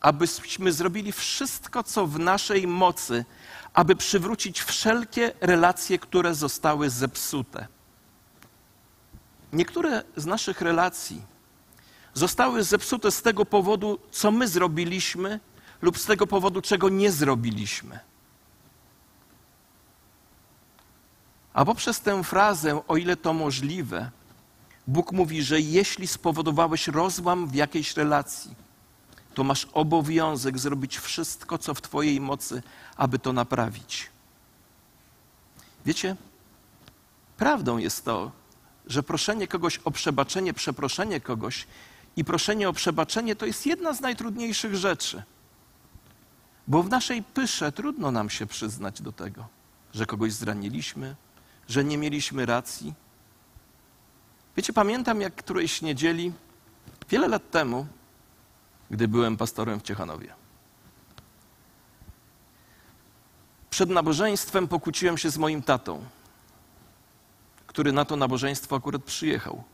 abyśmy 0.00 0.72
zrobili 0.72 1.12
wszystko, 1.12 1.82
co 1.82 2.06
w 2.06 2.18
naszej 2.18 2.66
mocy, 2.66 3.24
aby 3.74 3.96
przywrócić 3.96 4.62
wszelkie 4.62 5.32
relacje, 5.40 5.98
które 5.98 6.34
zostały 6.34 6.90
zepsute. 6.90 7.66
Niektóre 9.52 10.02
z 10.16 10.26
naszych 10.26 10.60
relacji 10.60 11.22
zostały 12.14 12.64
zepsute 12.64 13.10
z 13.10 13.22
tego 13.22 13.46
powodu, 13.46 13.98
co 14.10 14.30
my 14.30 14.48
zrobiliśmy, 14.48 15.40
lub 15.82 15.98
z 15.98 16.04
tego 16.04 16.26
powodu, 16.26 16.62
czego 16.62 16.88
nie 16.88 17.12
zrobiliśmy. 17.12 18.11
A 21.54 21.64
poprzez 21.64 22.00
tę 22.00 22.24
frazę, 22.24 22.86
o 22.88 22.96
ile 22.96 23.16
to 23.16 23.32
możliwe, 23.32 24.10
Bóg 24.86 25.12
mówi, 25.12 25.42
że 25.42 25.60
jeśli 25.60 26.06
spowodowałeś 26.06 26.88
rozłam 26.88 27.48
w 27.48 27.54
jakiejś 27.54 27.96
relacji, 27.96 28.54
to 29.34 29.44
masz 29.44 29.68
obowiązek 29.72 30.58
zrobić 30.58 30.98
wszystko, 30.98 31.58
co 31.58 31.74
w 31.74 31.82
Twojej 31.82 32.20
mocy, 32.20 32.62
aby 32.96 33.18
to 33.18 33.32
naprawić. 33.32 34.10
Wiecie, 35.86 36.16
prawdą 37.36 37.78
jest 37.78 38.04
to, 38.04 38.32
że 38.86 39.02
proszenie 39.02 39.48
kogoś 39.48 39.78
o 39.78 39.90
przebaczenie, 39.90 40.54
przeproszenie 40.54 41.20
kogoś 41.20 41.66
i 42.16 42.24
proszenie 42.24 42.68
o 42.68 42.72
przebaczenie 42.72 43.36
to 43.36 43.46
jest 43.46 43.66
jedna 43.66 43.94
z 43.94 44.00
najtrudniejszych 44.00 44.76
rzeczy. 44.76 45.22
Bo 46.68 46.82
w 46.82 46.88
naszej 46.88 47.22
pysze 47.22 47.72
trudno 47.72 48.10
nam 48.10 48.30
się 48.30 48.46
przyznać 48.46 49.02
do 49.02 49.12
tego, 49.12 49.46
że 49.94 50.06
kogoś 50.06 50.32
zraniliśmy, 50.32 51.16
że 51.68 51.84
nie 51.84 51.98
mieliśmy 51.98 52.46
racji. 52.46 52.94
Wiecie, 54.56 54.72
pamiętam 54.72 55.20
jak 55.20 55.34
którejś 55.34 55.82
niedzieli, 55.82 56.32
wiele 57.08 57.28
lat 57.28 57.50
temu, 57.50 57.86
gdy 58.90 59.08
byłem 59.08 59.36
pastorem 59.36 59.80
w 59.80 59.82
Ciechanowie. 59.82 60.34
Przed 63.70 63.90
nabożeństwem 63.90 64.68
pokłóciłem 64.68 65.18
się 65.18 65.30
z 65.30 65.38
moim 65.38 65.62
tatą, 65.62 66.04
który 67.66 67.92
na 67.92 68.04
to 68.04 68.16
nabożeństwo 68.16 68.76
akurat 68.76 69.04
przyjechał. 69.04 69.64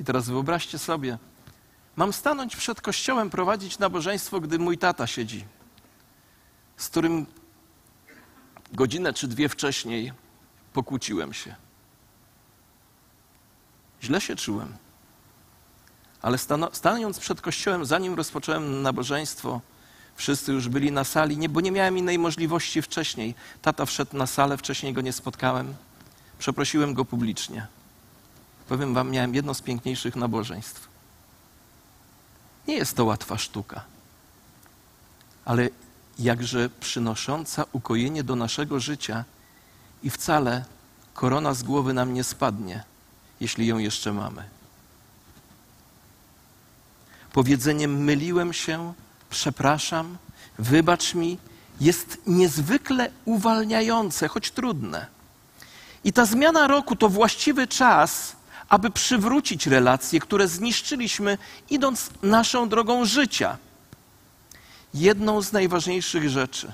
I 0.00 0.04
teraz 0.04 0.28
wyobraźcie 0.28 0.78
sobie, 0.78 1.18
mam 1.96 2.12
stanąć 2.12 2.56
przed 2.56 2.80
kościołem, 2.80 3.30
prowadzić 3.30 3.78
nabożeństwo, 3.78 4.40
gdy 4.40 4.58
mój 4.58 4.78
tata 4.78 5.06
siedzi, 5.06 5.44
z 6.76 6.88
którym 6.88 7.26
godzinę 8.72 9.12
czy 9.12 9.28
dwie 9.28 9.48
wcześniej 9.48 10.12
pokłóciłem 10.76 11.32
się. 11.32 11.54
Źle 14.02 14.20
się 14.20 14.36
czułem. 14.36 14.76
Ale 16.22 16.38
stając 16.72 17.18
przed 17.18 17.40
kościołem, 17.40 17.86
zanim 17.86 18.14
rozpocząłem 18.14 18.82
nabożeństwo, 18.82 19.60
wszyscy 20.16 20.52
już 20.52 20.68
byli 20.68 20.92
na 20.92 21.04
sali, 21.04 21.36
nie, 21.38 21.48
bo 21.48 21.60
nie 21.60 21.72
miałem 21.72 21.98
innej 21.98 22.18
możliwości 22.18 22.82
wcześniej. 22.82 23.34
Tata 23.62 23.86
wszedł 23.86 24.16
na 24.16 24.26
salę, 24.26 24.56
wcześniej 24.56 24.92
go 24.92 25.00
nie 25.00 25.12
spotkałem. 25.12 25.74
Przeprosiłem 26.38 26.94
go 26.94 27.04
publicznie. 27.04 27.66
Powiem 28.68 28.94
wam, 28.94 29.10
miałem 29.10 29.34
jedno 29.34 29.54
z 29.54 29.62
piękniejszych 29.62 30.16
nabożeństw. 30.16 30.88
Nie 32.68 32.74
jest 32.74 32.96
to 32.96 33.04
łatwa 33.04 33.38
sztuka, 33.38 33.84
ale 35.44 35.68
jakże 36.18 36.70
przynosząca 36.80 37.64
ukojenie 37.72 38.24
do 38.24 38.36
naszego 38.36 38.80
życia 38.80 39.24
i 40.02 40.10
wcale 40.10 40.64
korona 41.14 41.54
z 41.54 41.62
głowy 41.62 41.92
nam 41.92 42.14
nie 42.14 42.24
spadnie, 42.24 42.84
jeśli 43.40 43.66
ją 43.66 43.78
jeszcze 43.78 44.12
mamy. 44.12 44.44
Powiedzeniem 47.32 48.04
myliłem 48.04 48.52
się, 48.52 48.92
przepraszam, 49.30 50.18
wybacz 50.58 51.14
mi, 51.14 51.38
jest 51.80 52.18
niezwykle 52.26 53.10
uwalniające, 53.24 54.28
choć 54.28 54.50
trudne. 54.50 55.06
I 56.04 56.12
ta 56.12 56.26
zmiana 56.26 56.66
roku 56.66 56.96
to 56.96 57.08
właściwy 57.08 57.66
czas, 57.66 58.36
aby 58.68 58.90
przywrócić 58.90 59.66
relacje, 59.66 60.20
które 60.20 60.48
zniszczyliśmy, 60.48 61.38
idąc 61.70 62.10
naszą 62.22 62.68
drogą 62.68 63.04
życia. 63.04 63.56
Jedną 64.94 65.42
z 65.42 65.52
najważniejszych 65.52 66.30
rzeczy, 66.30 66.72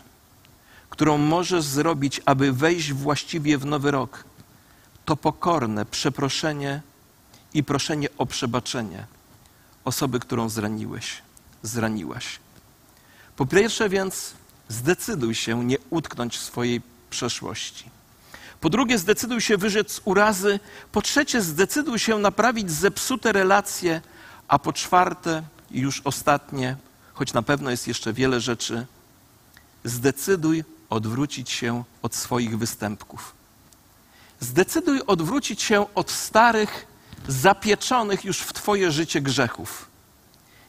którą 0.92 1.18
możesz 1.18 1.64
zrobić, 1.64 2.20
aby 2.24 2.52
wejść 2.52 2.92
właściwie 2.92 3.58
w 3.58 3.66
nowy 3.66 3.90
rok, 3.90 4.24
to 5.04 5.16
pokorne 5.16 5.86
przeproszenie 5.86 6.82
i 7.54 7.64
proszenie 7.64 8.08
o 8.18 8.26
przebaczenie 8.26 9.06
osoby, 9.84 10.20
którą 10.20 10.48
zraniłeś, 10.48 11.22
zraniłaś. 11.62 12.38
Po 13.36 13.46
pierwsze 13.46 13.88
więc 13.88 14.34
zdecyduj 14.68 15.34
się 15.34 15.64
nie 15.64 15.76
utknąć 15.90 16.36
w 16.36 16.42
swojej 16.42 16.80
przeszłości. 17.10 17.90
Po 18.60 18.70
drugie, 18.70 18.98
zdecyduj 18.98 19.40
się 19.40 19.56
wyrzec 19.56 20.00
urazy. 20.04 20.60
Po 20.92 21.02
trzecie, 21.02 21.42
zdecyduj 21.42 21.98
się 21.98 22.18
naprawić 22.18 22.70
zepsute 22.70 23.32
relacje. 23.32 24.00
A 24.48 24.58
po 24.58 24.72
czwarte, 24.72 25.42
i 25.70 25.80
już 25.80 26.02
ostatnie, 26.04 26.76
choć 27.14 27.32
na 27.32 27.42
pewno 27.42 27.70
jest 27.70 27.88
jeszcze 27.88 28.12
wiele 28.12 28.40
rzeczy, 28.40 28.86
zdecyduj 29.84 30.64
odwrócić 30.92 31.50
się 31.50 31.84
od 32.02 32.14
swoich 32.14 32.58
występków. 32.58 33.34
Zdecyduj 34.40 35.00
odwrócić 35.06 35.62
się 35.62 35.94
od 35.94 36.10
starych, 36.10 36.86
zapieczonych 37.28 38.24
już 38.24 38.38
w 38.38 38.52
Twoje 38.52 38.92
życie 38.92 39.20
grzechów. 39.20 39.86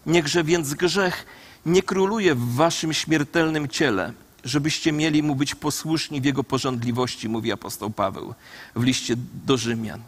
Niechże 0.05 0.43
więc 0.43 0.73
grzech 0.73 1.25
nie 1.65 1.83
króluje 1.83 2.35
w 2.35 2.55
Waszym 2.55 2.93
śmiertelnym 2.93 3.67
ciele, 3.67 4.13
żebyście 4.43 4.91
mieli 4.91 5.23
mu 5.23 5.35
być 5.35 5.55
posłuszni 5.55 6.21
w 6.21 6.25
jego 6.25 6.43
porządliwości, 6.43 7.29
mówi 7.29 7.51
apostoł 7.51 7.89
Paweł 7.89 8.33
w 8.75 8.83
liście 8.83 9.15
do 9.45 9.57
Rzymian. 9.57 10.01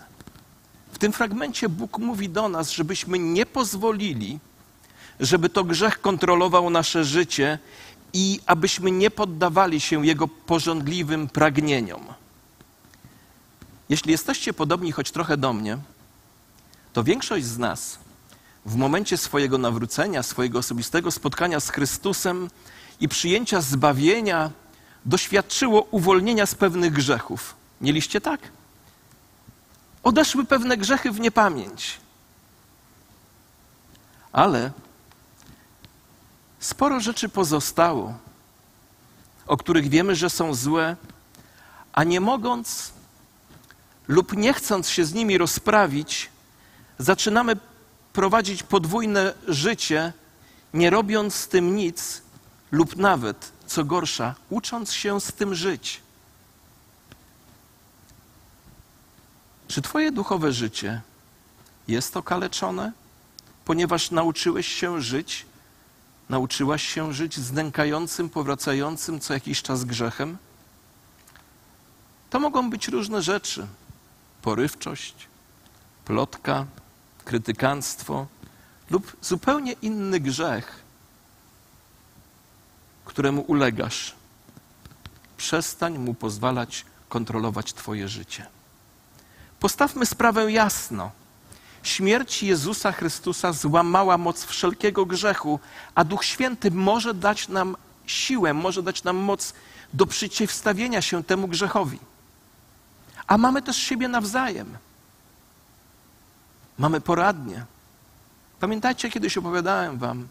W 0.92 0.98
tym 0.98 1.14
fragmencie 1.14 1.70
Bóg 1.70 1.98
mówi 1.98 2.30
do 2.30 2.50
nas, 2.50 2.72
żebyśmy 2.72 3.20
nie 3.20 3.46
pozwolili, 3.46 4.40
żeby 5.20 5.50
to 5.50 5.64
grzech 5.64 6.02
kontrolował 6.02 6.70
nasze 6.70 7.06
życie 7.06 7.60
i 8.18 8.40
abyśmy 8.46 8.92
nie 8.92 9.12
poddawali 9.12 9.82
się 9.82 10.06
jego 10.06 10.28
porządliwym 10.28 11.30
pragnieniom. 11.30 12.06
Jeśli 13.90 14.12
jesteście 14.12 14.54
podobni 14.54 14.92
choć 14.92 15.12
trochę 15.12 15.38
do 15.38 15.54
mnie, 15.54 15.78
to 16.94 17.04
większość 17.04 17.46
z 17.46 17.58
nas 17.58 18.00
w 18.66 18.76
momencie 18.76 19.18
swojego 19.18 19.58
nawrócenia, 19.58 20.24
swojego 20.24 20.60
osobistego 20.60 21.12
spotkania 21.12 21.60
z 21.60 21.70
Chrystusem 21.70 22.50
i 23.00 23.08
przyjęcia 23.10 23.62
zbawienia 23.62 24.52
doświadczyło 25.06 25.82
uwolnienia 25.82 26.46
z 26.46 26.56
pewnych 26.56 26.94
grzechów. 26.94 27.56
Mieliście 27.82 28.22
tak? 28.22 28.40
Odeszły 30.04 30.46
pewne 30.46 30.78
grzechy 30.78 31.12
w 31.12 31.20
niepamięć. 31.20 31.98
Ale 34.32 34.72
sporo 36.66 37.00
rzeczy 37.00 37.30
pozostało, 37.30 38.14
o 39.48 39.58
których 39.58 39.90
wiemy, 39.90 40.16
że 40.16 40.30
są 40.30 40.54
złe, 40.54 40.96
a 41.94 42.04
nie 42.04 42.20
mogąc 42.20 42.92
lub 44.08 44.38
nie 44.38 44.54
chcąc 44.54 44.90
się 44.90 45.06
z 45.06 45.14
nimi 45.14 45.38
rozprawić, 45.38 46.30
zaczynamy 47.00 47.58
prowadzić 48.14 48.64
podwójne 48.64 49.34
życie, 49.48 50.14
nie 50.74 50.90
robiąc 50.90 51.36
z 51.36 51.48
tym 51.48 51.76
nic, 51.76 52.22
lub 52.72 52.96
nawet, 52.96 53.52
co 53.68 53.84
gorsza, 53.84 54.36
ucząc 54.50 54.94
się 54.94 55.22
z 55.22 55.34
tym 55.34 55.56
żyć. 55.56 56.02
Czy 59.68 59.82
Twoje 59.82 60.12
duchowe 60.12 60.54
życie 60.54 61.02
jest 61.88 62.18
okaleczone, 62.18 62.92
ponieważ 63.66 64.12
nauczyłeś 64.12 64.68
się 64.68 65.02
żyć, 65.02 65.46
nauczyłaś 66.30 66.88
się 66.88 67.14
żyć 67.14 67.40
z 67.40 67.52
nękającym, 67.52 68.30
powracającym 68.30 69.20
co 69.20 69.34
jakiś 69.34 69.62
czas 69.62 69.84
grzechem? 69.84 70.38
To 72.30 72.40
mogą 72.40 72.70
być 72.70 72.88
różne 72.88 73.22
rzeczy: 73.22 73.68
porywczość, 74.42 75.28
plotka, 76.06 76.66
krytykanstwo 77.26 78.28
lub 78.90 79.18
zupełnie 79.22 79.72
inny 79.72 80.20
grzech 80.20 80.86
któremu 83.16 83.42
ulegasz, 83.42 84.16
przestań 85.38 85.98
mu 85.98 86.14
pozwalać 86.14 86.86
kontrolować 87.10 87.74
Twoje 87.74 88.08
życie. 88.08 88.46
Postawmy 89.60 90.06
sprawę 90.06 90.52
jasno. 90.52 91.12
Śmierć 91.88 92.44
Jezusa 92.44 92.92
Chrystusa 92.92 93.54
złamała 93.54 94.18
moc 94.18 94.46
wszelkiego 94.46 95.06
grzechu, 95.06 95.60
a 95.96 96.04
Duch 96.04 96.26
Święty 96.26 96.72
może 96.72 97.14
dać 97.14 97.48
nam 97.48 97.76
siłę, 98.06 98.54
może 98.54 98.84
dać 98.84 99.04
nam 99.04 99.18
moc 99.18 99.54
do 99.94 100.06
przeciwstawienia 100.06 101.02
się 101.02 101.24
temu 101.24 101.48
grzechowi. 101.48 102.00
A 103.28 103.38
mamy 103.38 103.62
też 103.62 103.78
siebie 103.78 104.08
nawzajem. 104.08 104.78
Mamy 106.78 107.02
poradnie. 107.02 107.66
Pamiętajcie, 108.60 109.10
kiedyś 109.10 109.38
opowiadałem 109.38 109.98
wam, 109.98 110.28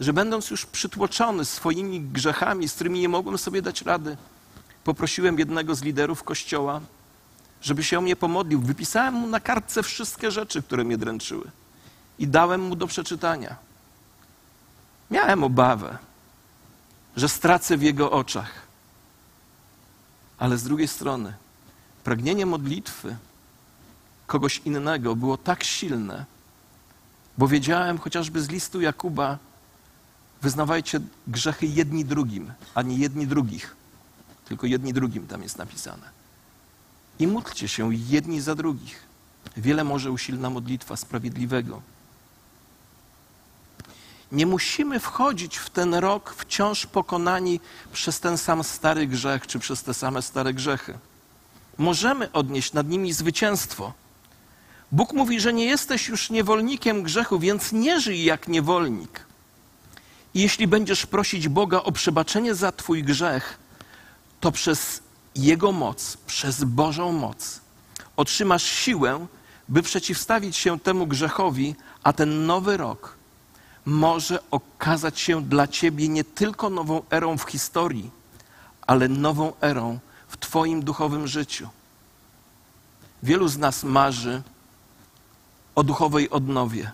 że 0.00 0.12
będąc 0.12 0.50
już 0.50 0.66
przytłoczony 0.66 1.44
swoimi 1.44 2.00
grzechami, 2.00 2.68
z 2.68 2.74
którymi 2.74 3.00
nie 3.00 3.08
mogłem 3.08 3.38
sobie 3.38 3.62
dać 3.62 3.82
rady, 3.82 4.16
poprosiłem 4.84 5.38
jednego 5.38 5.74
z 5.74 5.82
liderów 5.82 6.22
kościoła, 6.22 6.80
żeby 7.62 7.84
się 7.84 7.98
o 7.98 8.00
mnie 8.00 8.16
pomodlił. 8.16 8.60
Wypisałem 8.60 9.14
mu 9.14 9.26
na 9.26 9.40
kartce 9.40 9.82
wszystkie 9.82 10.30
rzeczy, 10.30 10.62
które 10.62 10.84
mnie 10.84 10.98
dręczyły 10.98 11.50
i 12.18 12.28
dałem 12.28 12.60
mu 12.60 12.76
do 12.76 12.86
przeczytania. 12.86 13.56
Miałem 15.10 15.44
obawę, 15.44 15.98
że 17.16 17.28
stracę 17.28 17.76
w 17.76 17.82
jego 17.82 18.10
oczach. 18.10 18.50
Ale 20.38 20.58
z 20.58 20.62
drugiej 20.62 20.88
strony, 20.88 21.32
pragnienie 22.04 22.46
modlitwy 22.46 23.16
kogoś 24.26 24.58
innego 24.58 25.16
było 25.16 25.36
tak 25.36 25.64
silne, 25.64 26.24
bo 27.38 27.48
wiedziałem 27.48 27.98
chociażby 27.98 28.42
z 28.42 28.48
listu 28.48 28.80
Jakuba, 28.80 29.38
wyznawajcie 30.42 31.00
grzechy 31.26 31.66
jedni 31.66 32.04
drugim, 32.04 32.52
a 32.74 32.82
nie 32.82 32.96
jedni 32.96 33.26
drugich. 33.26 33.76
Tylko 34.44 34.66
jedni 34.66 34.92
drugim 34.92 35.26
tam 35.26 35.42
jest 35.42 35.58
napisane. 35.58 36.10
I 37.18 37.26
módlcie 37.26 37.68
się 37.68 37.94
jedni 37.94 38.40
za 38.40 38.54
drugich. 38.54 39.02
Wiele 39.56 39.84
może 39.84 40.10
usilna 40.10 40.50
modlitwa 40.50 40.96
sprawiedliwego. 40.96 41.82
Nie 44.32 44.46
musimy 44.46 45.00
wchodzić 45.00 45.56
w 45.56 45.70
ten 45.70 45.94
rok 45.94 46.34
wciąż 46.38 46.86
pokonani 46.86 47.60
przez 47.92 48.20
ten 48.20 48.38
sam 48.38 48.64
stary 48.64 49.06
grzech, 49.06 49.46
czy 49.46 49.58
przez 49.58 49.82
te 49.82 49.94
same 49.94 50.22
stare 50.22 50.54
grzechy. 50.54 50.98
Możemy 51.78 52.32
odnieść 52.32 52.72
nad 52.72 52.88
nimi 52.88 53.12
zwycięstwo. 53.12 53.92
Bóg 54.92 55.12
mówi, 55.12 55.40
że 55.40 55.52
nie 55.52 55.64
jesteś 55.64 56.08
już 56.08 56.30
niewolnikiem 56.30 57.02
grzechu, 57.02 57.38
więc 57.38 57.72
nie 57.72 58.00
żyj 58.00 58.24
jak 58.24 58.48
niewolnik. 58.48 59.20
I 60.34 60.40
jeśli 60.40 60.66
będziesz 60.66 61.06
prosić 61.06 61.48
Boga 61.48 61.82
o 61.82 61.92
przebaczenie 61.92 62.54
za 62.54 62.72
Twój 62.72 63.04
grzech, 63.04 63.58
to 64.40 64.52
przez 64.52 65.00
Jego 65.38 65.72
moc, 65.72 66.16
przez 66.26 66.64
Bożą 66.64 67.12
moc 67.12 67.60
otrzymasz 68.16 68.62
siłę, 68.62 69.26
by 69.68 69.82
przeciwstawić 69.82 70.56
się 70.56 70.80
temu 70.80 71.06
grzechowi, 71.06 71.74
a 72.02 72.12
ten 72.12 72.46
nowy 72.46 72.76
rok 72.76 73.16
może 73.84 74.50
okazać 74.50 75.20
się 75.20 75.42
dla 75.42 75.68
Ciebie 75.68 76.08
nie 76.08 76.24
tylko 76.24 76.70
nową 76.70 77.02
erą 77.10 77.38
w 77.38 77.42
historii, 77.42 78.10
ale 78.86 79.08
nową 79.08 79.52
erą 79.60 79.98
w 80.28 80.36
Twoim 80.36 80.82
duchowym 80.82 81.26
życiu. 81.26 81.68
Wielu 83.22 83.48
z 83.48 83.58
nas 83.58 83.84
marzy 83.84 84.42
o 85.74 85.82
duchowej 85.82 86.30
odnowie. 86.30 86.92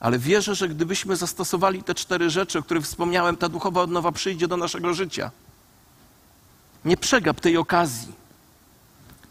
Ale 0.00 0.18
wierzę, 0.18 0.54
że 0.54 0.68
gdybyśmy 0.68 1.16
zastosowali 1.16 1.82
te 1.82 1.94
cztery 1.94 2.30
rzeczy, 2.30 2.58
o 2.58 2.62
których 2.62 2.84
wspomniałem, 2.84 3.36
ta 3.36 3.48
duchowa 3.48 3.82
odnowa 3.82 4.12
przyjdzie 4.12 4.48
do 4.48 4.56
naszego 4.56 4.94
życia. 4.94 5.30
Nie 6.84 6.96
przegap 6.96 7.40
tej 7.40 7.56
okazji. 7.56 8.12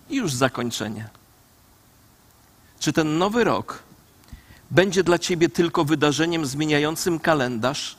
I 0.10 0.15
już 0.15 0.33
zakończenie. 0.33 1.10
Czy 2.79 2.93
ten 2.93 3.17
nowy 3.17 3.43
rok 3.43 3.83
będzie 4.71 5.03
dla 5.03 5.19
ciebie 5.19 5.49
tylko 5.49 5.86
wydarzeniem 5.86 6.45
zmieniającym 6.45 7.19
kalendarz? 7.19 7.95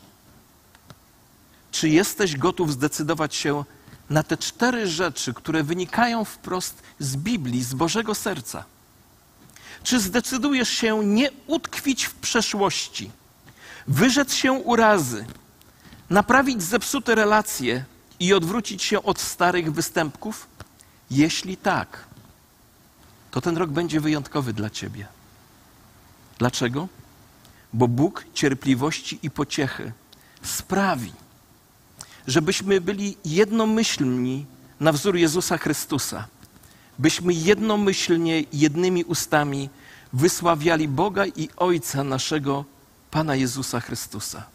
Czy 1.71 1.89
jesteś 1.89 2.37
gotów 2.37 2.73
zdecydować 2.73 3.35
się 3.35 3.65
na 4.11 4.23
te 4.23 4.37
cztery 4.37 4.87
rzeczy, 4.87 5.35
które 5.35 5.63
wynikają 5.63 6.25
wprost 6.25 6.83
z 6.99 7.17
Biblii, 7.17 7.63
z 7.63 7.75
Bożego 7.75 8.15
serca? 8.15 8.65
Czy 9.83 10.01
zdecydujesz 10.01 10.69
się 10.69 11.05
nie 11.05 11.31
utkwić 11.47 12.05
w 12.05 12.15
przeszłości, 12.15 13.11
wyrzec 13.89 14.35
się 14.35 14.53
urazy, 14.53 15.27
naprawić 16.11 16.63
zepsute 16.63 17.15
relacje 17.15 17.85
i 18.21 18.35
odwrócić 18.35 18.83
się 18.83 19.03
od 19.03 19.21
starych 19.21 19.73
występków? 19.73 20.47
Jeśli 21.11 21.57
tak, 21.57 22.05
to 23.31 23.41
ten 23.41 23.57
rok 23.57 23.71
będzie 23.71 24.01
wyjątkowy 24.01 24.53
dla 24.53 24.71
ciebie. 24.71 25.07
Dlaczego? 26.39 26.89
Bo 27.73 27.89
Bóg 27.89 28.25
cierpliwości 28.35 29.19
i 29.23 29.31
pociechy 29.31 29.93
sprawi, 30.43 31.13
żebyśmy 32.27 32.81
byli 32.81 33.17
jednomyślni 33.25 34.47
na 34.81 34.93
wzór 34.93 35.17
Jezusa 35.17 35.59
Chrystusa, 35.59 36.27
byśmy 36.99 37.33
jednomyślnie, 37.33 38.45
jednymi 38.53 39.05
ustami 39.05 39.71
wysławiali 40.13 40.89
Boga 40.89 41.27
i 41.27 41.49
Ojca 41.57 42.05
naszego 42.05 42.65
Pana 43.11 43.35
Jezusa 43.35 43.81
Chrystusa. 43.81 44.47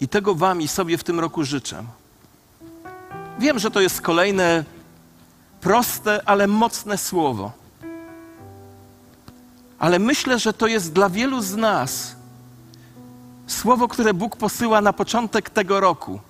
I 0.00 0.08
tego 0.08 0.34
Wam 0.34 0.62
i 0.62 0.68
sobie 0.68 0.98
w 0.98 1.04
tym 1.04 1.20
roku 1.20 1.44
życzę. 1.44 1.84
Wiem, 3.42 3.58
że 3.58 3.70
to 3.70 3.80
jest 3.80 4.00
kolejne 4.00 4.64
proste, 5.60 6.20
ale 6.26 6.46
mocne 6.46 6.98
słowo. 6.98 7.52
Ale 9.78 9.98
myślę, 9.98 10.38
że 10.38 10.52
to 10.52 10.66
jest 10.66 10.92
dla 10.92 11.08
wielu 11.10 11.40
z 11.40 11.56
nas 11.56 12.16
słowo, 13.46 13.88
które 13.88 14.14
Bóg 14.14 14.36
posyła 14.36 14.80
na 14.80 14.92
początek 14.92 15.50
tego 15.50 15.80
roku. 15.80 16.20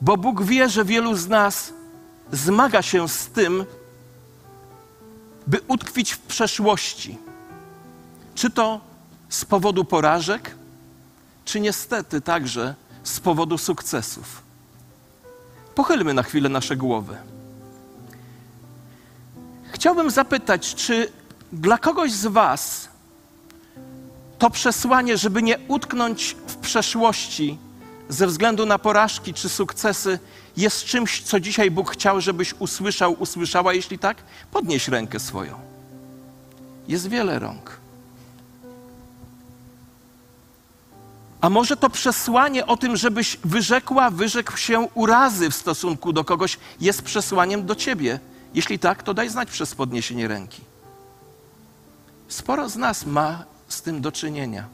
Bo 0.00 0.16
Bóg 0.16 0.42
wie, 0.42 0.68
że 0.68 0.84
wielu 0.84 1.14
z 1.14 1.28
nas 1.28 1.72
zmaga 2.32 2.82
się 2.82 3.08
z 3.08 3.26
tym, 3.26 3.64
by 5.46 5.60
utkwić 5.68 6.12
w 6.12 6.18
przeszłości. 6.18 7.18
Czy 8.34 8.50
to 8.50 8.80
z 9.28 9.44
powodu 9.44 9.84
porażek, 9.84 10.56
czy 11.44 11.60
niestety 11.60 12.20
także 12.20 12.74
z 13.02 13.20
powodu 13.20 13.58
sukcesów. 13.58 14.49
Pochylmy 15.74 16.14
na 16.14 16.22
chwilę 16.22 16.48
nasze 16.48 16.76
głowy. 16.76 17.16
Chciałbym 19.72 20.10
zapytać, 20.10 20.74
czy 20.74 21.12
dla 21.52 21.78
kogoś 21.78 22.12
z 22.12 22.26
Was 22.26 22.88
to 24.38 24.50
przesłanie, 24.50 25.16
żeby 25.16 25.42
nie 25.42 25.58
utknąć 25.68 26.36
w 26.46 26.56
przeszłości 26.56 27.58
ze 28.08 28.26
względu 28.26 28.66
na 28.66 28.78
porażki 28.78 29.34
czy 29.34 29.48
sukcesy, 29.48 30.18
jest 30.56 30.84
czymś, 30.84 31.22
co 31.22 31.40
dzisiaj 31.40 31.70
Bóg 31.70 31.90
chciał, 31.90 32.20
żebyś 32.20 32.54
usłyszał, 32.58 33.16
usłyszała? 33.18 33.74
Jeśli 33.74 33.98
tak, 33.98 34.16
podnieś 34.50 34.88
rękę 34.88 35.20
swoją. 35.20 35.54
Jest 36.88 37.08
wiele 37.08 37.38
rąk. 37.38 37.79
A 41.40 41.50
może 41.50 41.76
to 41.76 41.90
przesłanie 41.90 42.66
o 42.66 42.76
tym, 42.76 42.96
żebyś 42.96 43.36
wyrzekła, 43.44 44.10
wyrzekł 44.10 44.56
się 44.56 44.80
urazy 44.94 45.50
w 45.50 45.54
stosunku 45.54 46.12
do 46.12 46.24
kogoś, 46.24 46.58
jest 46.80 47.02
przesłaniem 47.02 47.66
do 47.66 47.74
ciebie? 47.74 48.20
Jeśli 48.54 48.78
tak, 48.78 49.02
to 49.02 49.14
daj 49.14 49.28
znać 49.28 49.50
przez 49.50 49.74
podniesienie 49.74 50.28
ręki. 50.28 50.62
Sporo 52.28 52.68
z 52.68 52.76
nas 52.76 53.06
ma 53.06 53.44
z 53.68 53.82
tym 53.82 54.00
do 54.00 54.12
czynienia. 54.12 54.64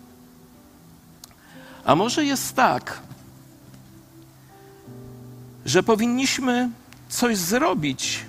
A 1.84 1.94
może 1.94 2.24
jest 2.24 2.56
tak, 2.56 3.00
że 5.64 5.82
powinniśmy 5.82 6.70
coś 7.08 7.36
zrobić, 7.36 8.24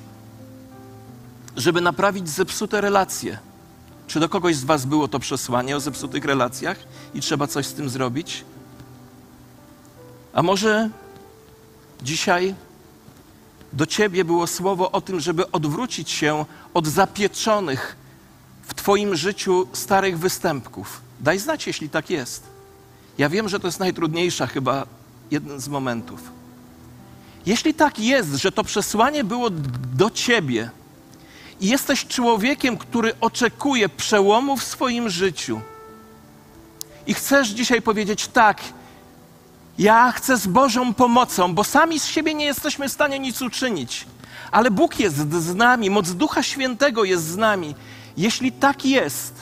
żeby 1.58 1.82
naprawić 1.82 2.30
zepsute 2.30 2.82
relacje. 2.82 3.38
Czy 4.08 4.20
do 4.20 4.30
kogoś 4.30 4.56
z 4.56 4.63
Was 4.63 4.86
było 4.86 5.08
to 5.08 5.20
przesłanie 5.20 5.76
o 5.76 5.80
zepsutych 5.80 6.26
relacjach 6.26 6.78
i 7.13 7.22
trzeba 7.22 7.48
coś 7.48 7.65
z 7.65 7.74
tym 7.74 7.89
zrobić? 7.89 8.46
A 10.34 10.43
może 10.43 10.89
dzisiaj 12.02 12.56
do 13.74 13.86
Ciebie 13.86 14.26
było 14.26 14.48
słowo 14.48 14.91
o 14.91 15.02
tym, 15.02 15.20
żeby 15.20 15.52
odwrócić 15.52 16.10
się 16.10 16.46
od 16.74 16.88
zapieczonych 16.88 17.96
w 18.67 18.74
Twoim 18.74 19.15
życiu 19.15 19.67
starych 19.74 20.20
występków? 20.20 21.02
Daj 21.20 21.39
znać, 21.39 21.67
jeśli 21.67 21.89
tak 21.89 22.10
jest. 22.10 22.43
Ja 23.17 23.30
wiem, 23.30 23.50
że 23.50 23.60
to 23.60 23.67
jest 23.67 23.80
najtrudniejsza 23.80 24.48
chyba 24.48 24.86
jeden 25.32 25.60
z 25.60 25.67
momentów. 25.67 26.22
Jeśli 27.46 27.74
tak 27.74 28.00
jest, 28.00 28.30
że 28.36 28.52
to 28.52 28.63
przesłanie 28.63 29.24
było 29.24 29.50
do 29.96 30.10
ciebie 30.10 30.70
i 31.62 31.67
jesteś 31.67 32.08
człowiekiem, 32.08 32.78
który 32.78 33.13
oczekuje 33.22 33.89
przełomu 33.89 34.58
w 34.58 34.63
swoim 34.63 35.10
życiu. 35.10 35.62
I 37.08 37.13
chcesz 37.13 37.50
dzisiaj 37.50 37.82
powiedzieć 37.82 38.28
tak, 38.28 38.62
ja 39.78 40.12
chcę 40.12 40.38
z 40.38 40.48
Bożą 40.48 40.93
pomocą, 40.93 41.56
bo 41.56 41.63
sami 41.63 42.00
z 42.00 42.06
siebie 42.06 42.34
nie 42.34 42.46
jesteśmy 42.46 42.89
w 42.89 42.91
stanie 42.91 43.20
nic 43.20 43.41
uczynić, 43.41 44.06
ale 44.52 44.72
Bóg 44.72 45.00
jest 45.00 45.34
z 45.34 45.56
nami, 45.56 45.89
moc 45.89 46.12
Ducha 46.12 46.43
Świętego 46.43 47.04
jest 47.04 47.24
z 47.24 47.38
nami. 47.38 47.76
Jeśli 48.17 48.52
tak 48.52 48.86
jest, 48.86 49.34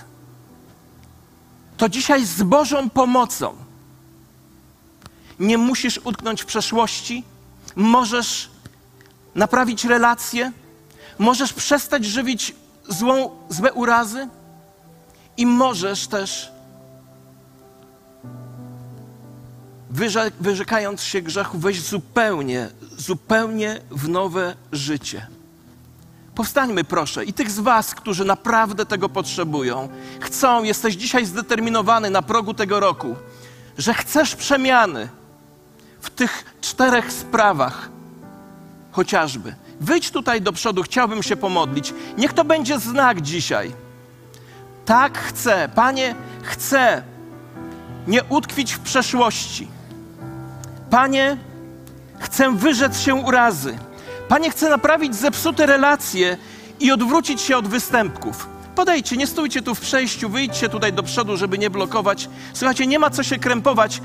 to 1.77 1.89
dzisiaj 1.89 2.25
z 2.25 2.43
Bożą 2.43 2.89
pomocą 2.89 3.55
nie 5.39 5.57
musisz 5.57 5.99
utknąć 6.03 6.41
w 6.41 6.45
przeszłości, 6.45 7.23
możesz 7.75 8.49
naprawić 9.35 9.85
relacje, 9.85 10.51
możesz 11.19 11.53
przestać 11.53 12.05
żywić 12.05 12.55
złą, 12.89 13.29
złe 13.49 13.73
urazy 13.73 14.27
i 15.37 15.45
możesz 15.45 16.07
też, 16.07 16.51
wyrze- 19.93 20.31
wyrzekając 20.39 21.01
się 21.03 21.21
grzechu, 21.21 21.57
wejść 21.57 21.87
zupełnie, 21.89 22.69
zupełnie 22.97 23.81
w 23.91 24.09
nowe 24.09 24.55
życie. 24.71 25.27
Powstańmy 26.35 26.83
proszę 26.83 27.25
i 27.25 27.33
tych 27.33 27.51
z 27.51 27.59
Was, 27.59 27.95
którzy 27.95 28.25
naprawdę 28.25 28.85
tego 28.85 29.09
potrzebują, 29.09 29.89
chcą, 30.21 30.63
jesteś 30.63 30.95
dzisiaj 30.95 31.25
zdeterminowany 31.25 32.09
na 32.09 32.21
progu 32.21 32.53
tego 32.53 32.79
roku, 32.79 33.15
że 33.77 33.93
chcesz 33.93 34.35
przemiany 34.35 35.09
w 36.01 36.09
tych 36.09 36.55
czterech 36.61 37.11
sprawach 37.11 37.89
chociażby. 38.91 39.55
Wyjdź 39.81 40.11
tutaj 40.11 40.41
do 40.41 40.53
przodu, 40.53 40.83
chciałbym 40.83 41.23
się 41.23 41.35
pomodlić. 41.35 41.93
Niech 42.17 42.33
to 42.33 42.43
będzie 42.43 42.79
znak 42.79 43.21
dzisiaj. 43.21 43.71
Tak 44.85 45.17
chcę, 45.17 45.69
Panie, 45.75 46.15
chcę 46.41 47.03
nie 48.07 48.23
utkwić 48.23 48.73
w 48.73 48.79
przeszłości. 48.79 49.67
Panie, 50.89 51.37
chcę 52.19 52.55
wyrzec 52.55 52.99
się 52.99 53.15
urazy. 53.15 53.77
Panie, 54.27 54.49
chcę 54.49 54.69
naprawić 54.69 55.15
zepsute 55.15 55.65
relacje 55.65 56.37
i 56.79 56.91
odwrócić 56.91 57.41
się 57.41 57.57
od 57.57 57.67
występków. 57.67 58.47
Podejdźcie, 58.75 59.17
nie 59.17 59.27
stójcie 59.27 59.61
tu 59.61 59.75
w 59.75 59.79
przejściu, 59.79 60.29
wyjdźcie 60.29 60.69
tutaj 60.69 60.93
do 60.93 61.03
przodu, 61.03 61.37
żeby 61.37 61.57
nie 61.57 61.69
blokować. 61.69 62.29
Słuchajcie, 62.53 62.87
nie 62.87 62.99
ma 62.99 63.09
co 63.09 63.23
się 63.23 63.39
krępować. 63.39 64.01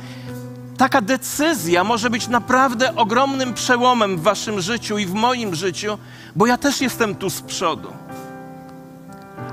Taka 0.80 1.00
decyzja 1.00 1.84
może 1.84 2.10
być 2.10 2.28
naprawdę 2.28 2.96
ogromnym 2.96 3.54
przełomem 3.54 4.16
w 4.16 4.22
waszym 4.22 4.60
życiu 4.60 4.98
i 4.98 5.06
w 5.06 5.14
moim 5.14 5.54
życiu, 5.54 5.98
bo 6.36 6.46
ja 6.46 6.56
też 6.56 6.80
jestem 6.80 7.14
tu 7.14 7.30
z 7.30 7.40
przodu. 7.40 7.92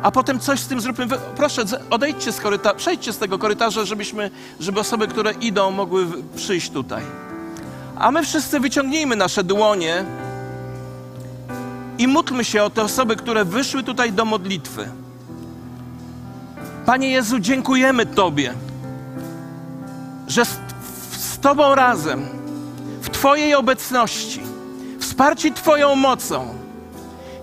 A 0.03 0.11
potem 0.11 0.39
coś 0.39 0.59
z 0.59 0.67
tym 0.67 0.81
zróbmy. 0.81 1.07
Proszę, 1.35 1.63
odejdźcie 1.89 2.31
z 2.31 2.39
korytarza, 2.39 2.75
przejdźcie 2.75 3.13
z 3.13 3.17
tego 3.17 3.39
korytarza, 3.39 3.85
żebyśmy, 3.85 4.31
żeby 4.59 4.79
osoby, 4.79 5.07
które 5.07 5.33
idą, 5.33 5.71
mogły 5.71 6.07
przyjść 6.35 6.69
tutaj. 6.69 7.03
A 7.95 8.11
my 8.11 8.23
wszyscy 8.23 8.59
wyciągnijmy 8.59 9.15
nasze 9.15 9.43
dłonie 9.43 10.05
i 11.97 12.07
módlmy 12.07 12.43
się 12.43 12.63
o 12.63 12.69
te 12.69 12.81
osoby, 12.81 13.15
które 13.15 13.45
wyszły 13.45 13.83
tutaj 13.83 14.11
do 14.11 14.25
modlitwy. 14.25 14.89
Panie 16.85 17.09
Jezu, 17.09 17.39
dziękujemy 17.39 18.05
Tobie, 18.05 18.53
że 20.27 20.45
z, 21.37 21.39
Tobą 21.39 21.75
razem, 21.75 22.25
w 23.01 23.09
Twojej 23.09 23.55
obecności, 23.55 24.41
wsparci 24.99 25.51
Twoją 25.53 25.95
mocą, 25.95 26.55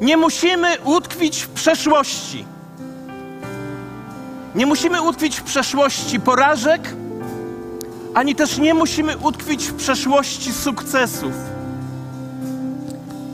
nie 0.00 0.16
musimy 0.16 0.76
utkwić 0.84 1.42
w 1.42 1.48
przeszłości. 1.48 2.44
Nie 4.54 4.66
musimy 4.66 5.02
utkwić 5.02 5.36
w 5.36 5.42
przeszłości 5.42 6.20
porażek, 6.20 6.94
ani 8.14 8.34
też 8.34 8.58
nie 8.58 8.74
musimy 8.74 9.18
utkwić 9.18 9.66
w 9.66 9.74
przeszłości 9.74 10.52
sukcesów. 10.52 11.32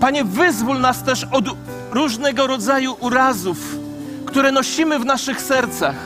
Panie, 0.00 0.24
wyzwól 0.24 0.80
nas 0.80 1.02
też 1.02 1.26
od 1.30 1.44
różnego 1.90 2.46
rodzaju 2.46 2.96
urazów, 3.00 3.58
które 4.26 4.52
nosimy 4.52 4.98
w 4.98 5.04
naszych 5.04 5.42
sercach. 5.42 5.96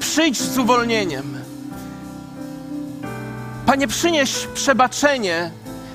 Przyjdź 0.00 0.40
z 0.42 0.58
uwolnieniem. 0.58 1.35
Panie, 3.66 3.88
przynieś 3.88 4.46
przebaczenie, 4.54 5.50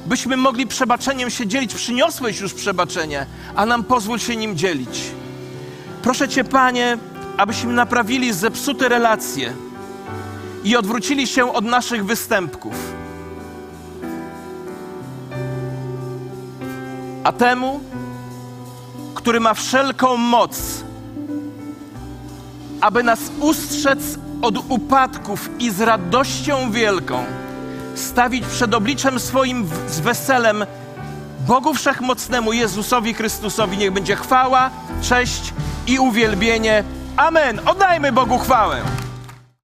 byśmy 0.06 0.38
mogli 0.38 0.68
przebaczeniem 0.68 1.30
się 1.30 1.48
dzielić. 1.48 1.74
Przyniosłeś 1.74 2.40
już 2.40 2.54
przebaczenie, 2.54 3.26
a 3.56 3.66
nam 3.66 3.84
pozwól 3.84 4.20
się 4.20 4.36
nim 4.36 4.58
dzielić. 4.58 5.02
Proszę 6.02 6.30
Cię, 6.30 6.44
Panie, 6.44 6.98
abyśmy 7.38 7.74
naprawili 7.74 8.34
zepsute 8.34 8.90
relacje 8.90 9.54
i 10.64 10.76
odwrócili 10.76 11.28
się 11.28 11.54
od 11.54 11.66
naszych 11.66 12.06
występków. 12.06 12.74
A 17.24 17.32
temu, 17.32 17.80
który 19.16 19.40
ma 19.40 19.54
wszelką 19.54 20.18
moc, 20.18 20.84
aby 22.82 23.04
nas 23.04 23.20
ustrzec 23.40 24.00
od 24.42 24.72
upadków 24.72 25.50
i 25.60 25.72
z 25.72 25.82
radością 25.82 26.72
wielką 26.72 27.26
stawić 27.96 28.46
przed 28.46 28.74
obliczem 28.74 29.20
swoim 29.20 29.70
z 29.90 30.00
weselem 30.00 30.66
Bogu 31.48 31.74
Wszechmocnemu, 31.74 32.54
Jezusowi 32.54 33.14
Chrystusowi. 33.14 33.78
Niech 33.78 33.92
będzie 33.92 34.16
chwała, 34.16 34.70
cześć 35.02 35.54
i 35.88 36.00
uwielbienie. 36.00 36.84
Amen. 37.18 37.60
Oddajmy 37.66 38.12
Bogu 38.12 38.38
chwałę. 38.38 38.82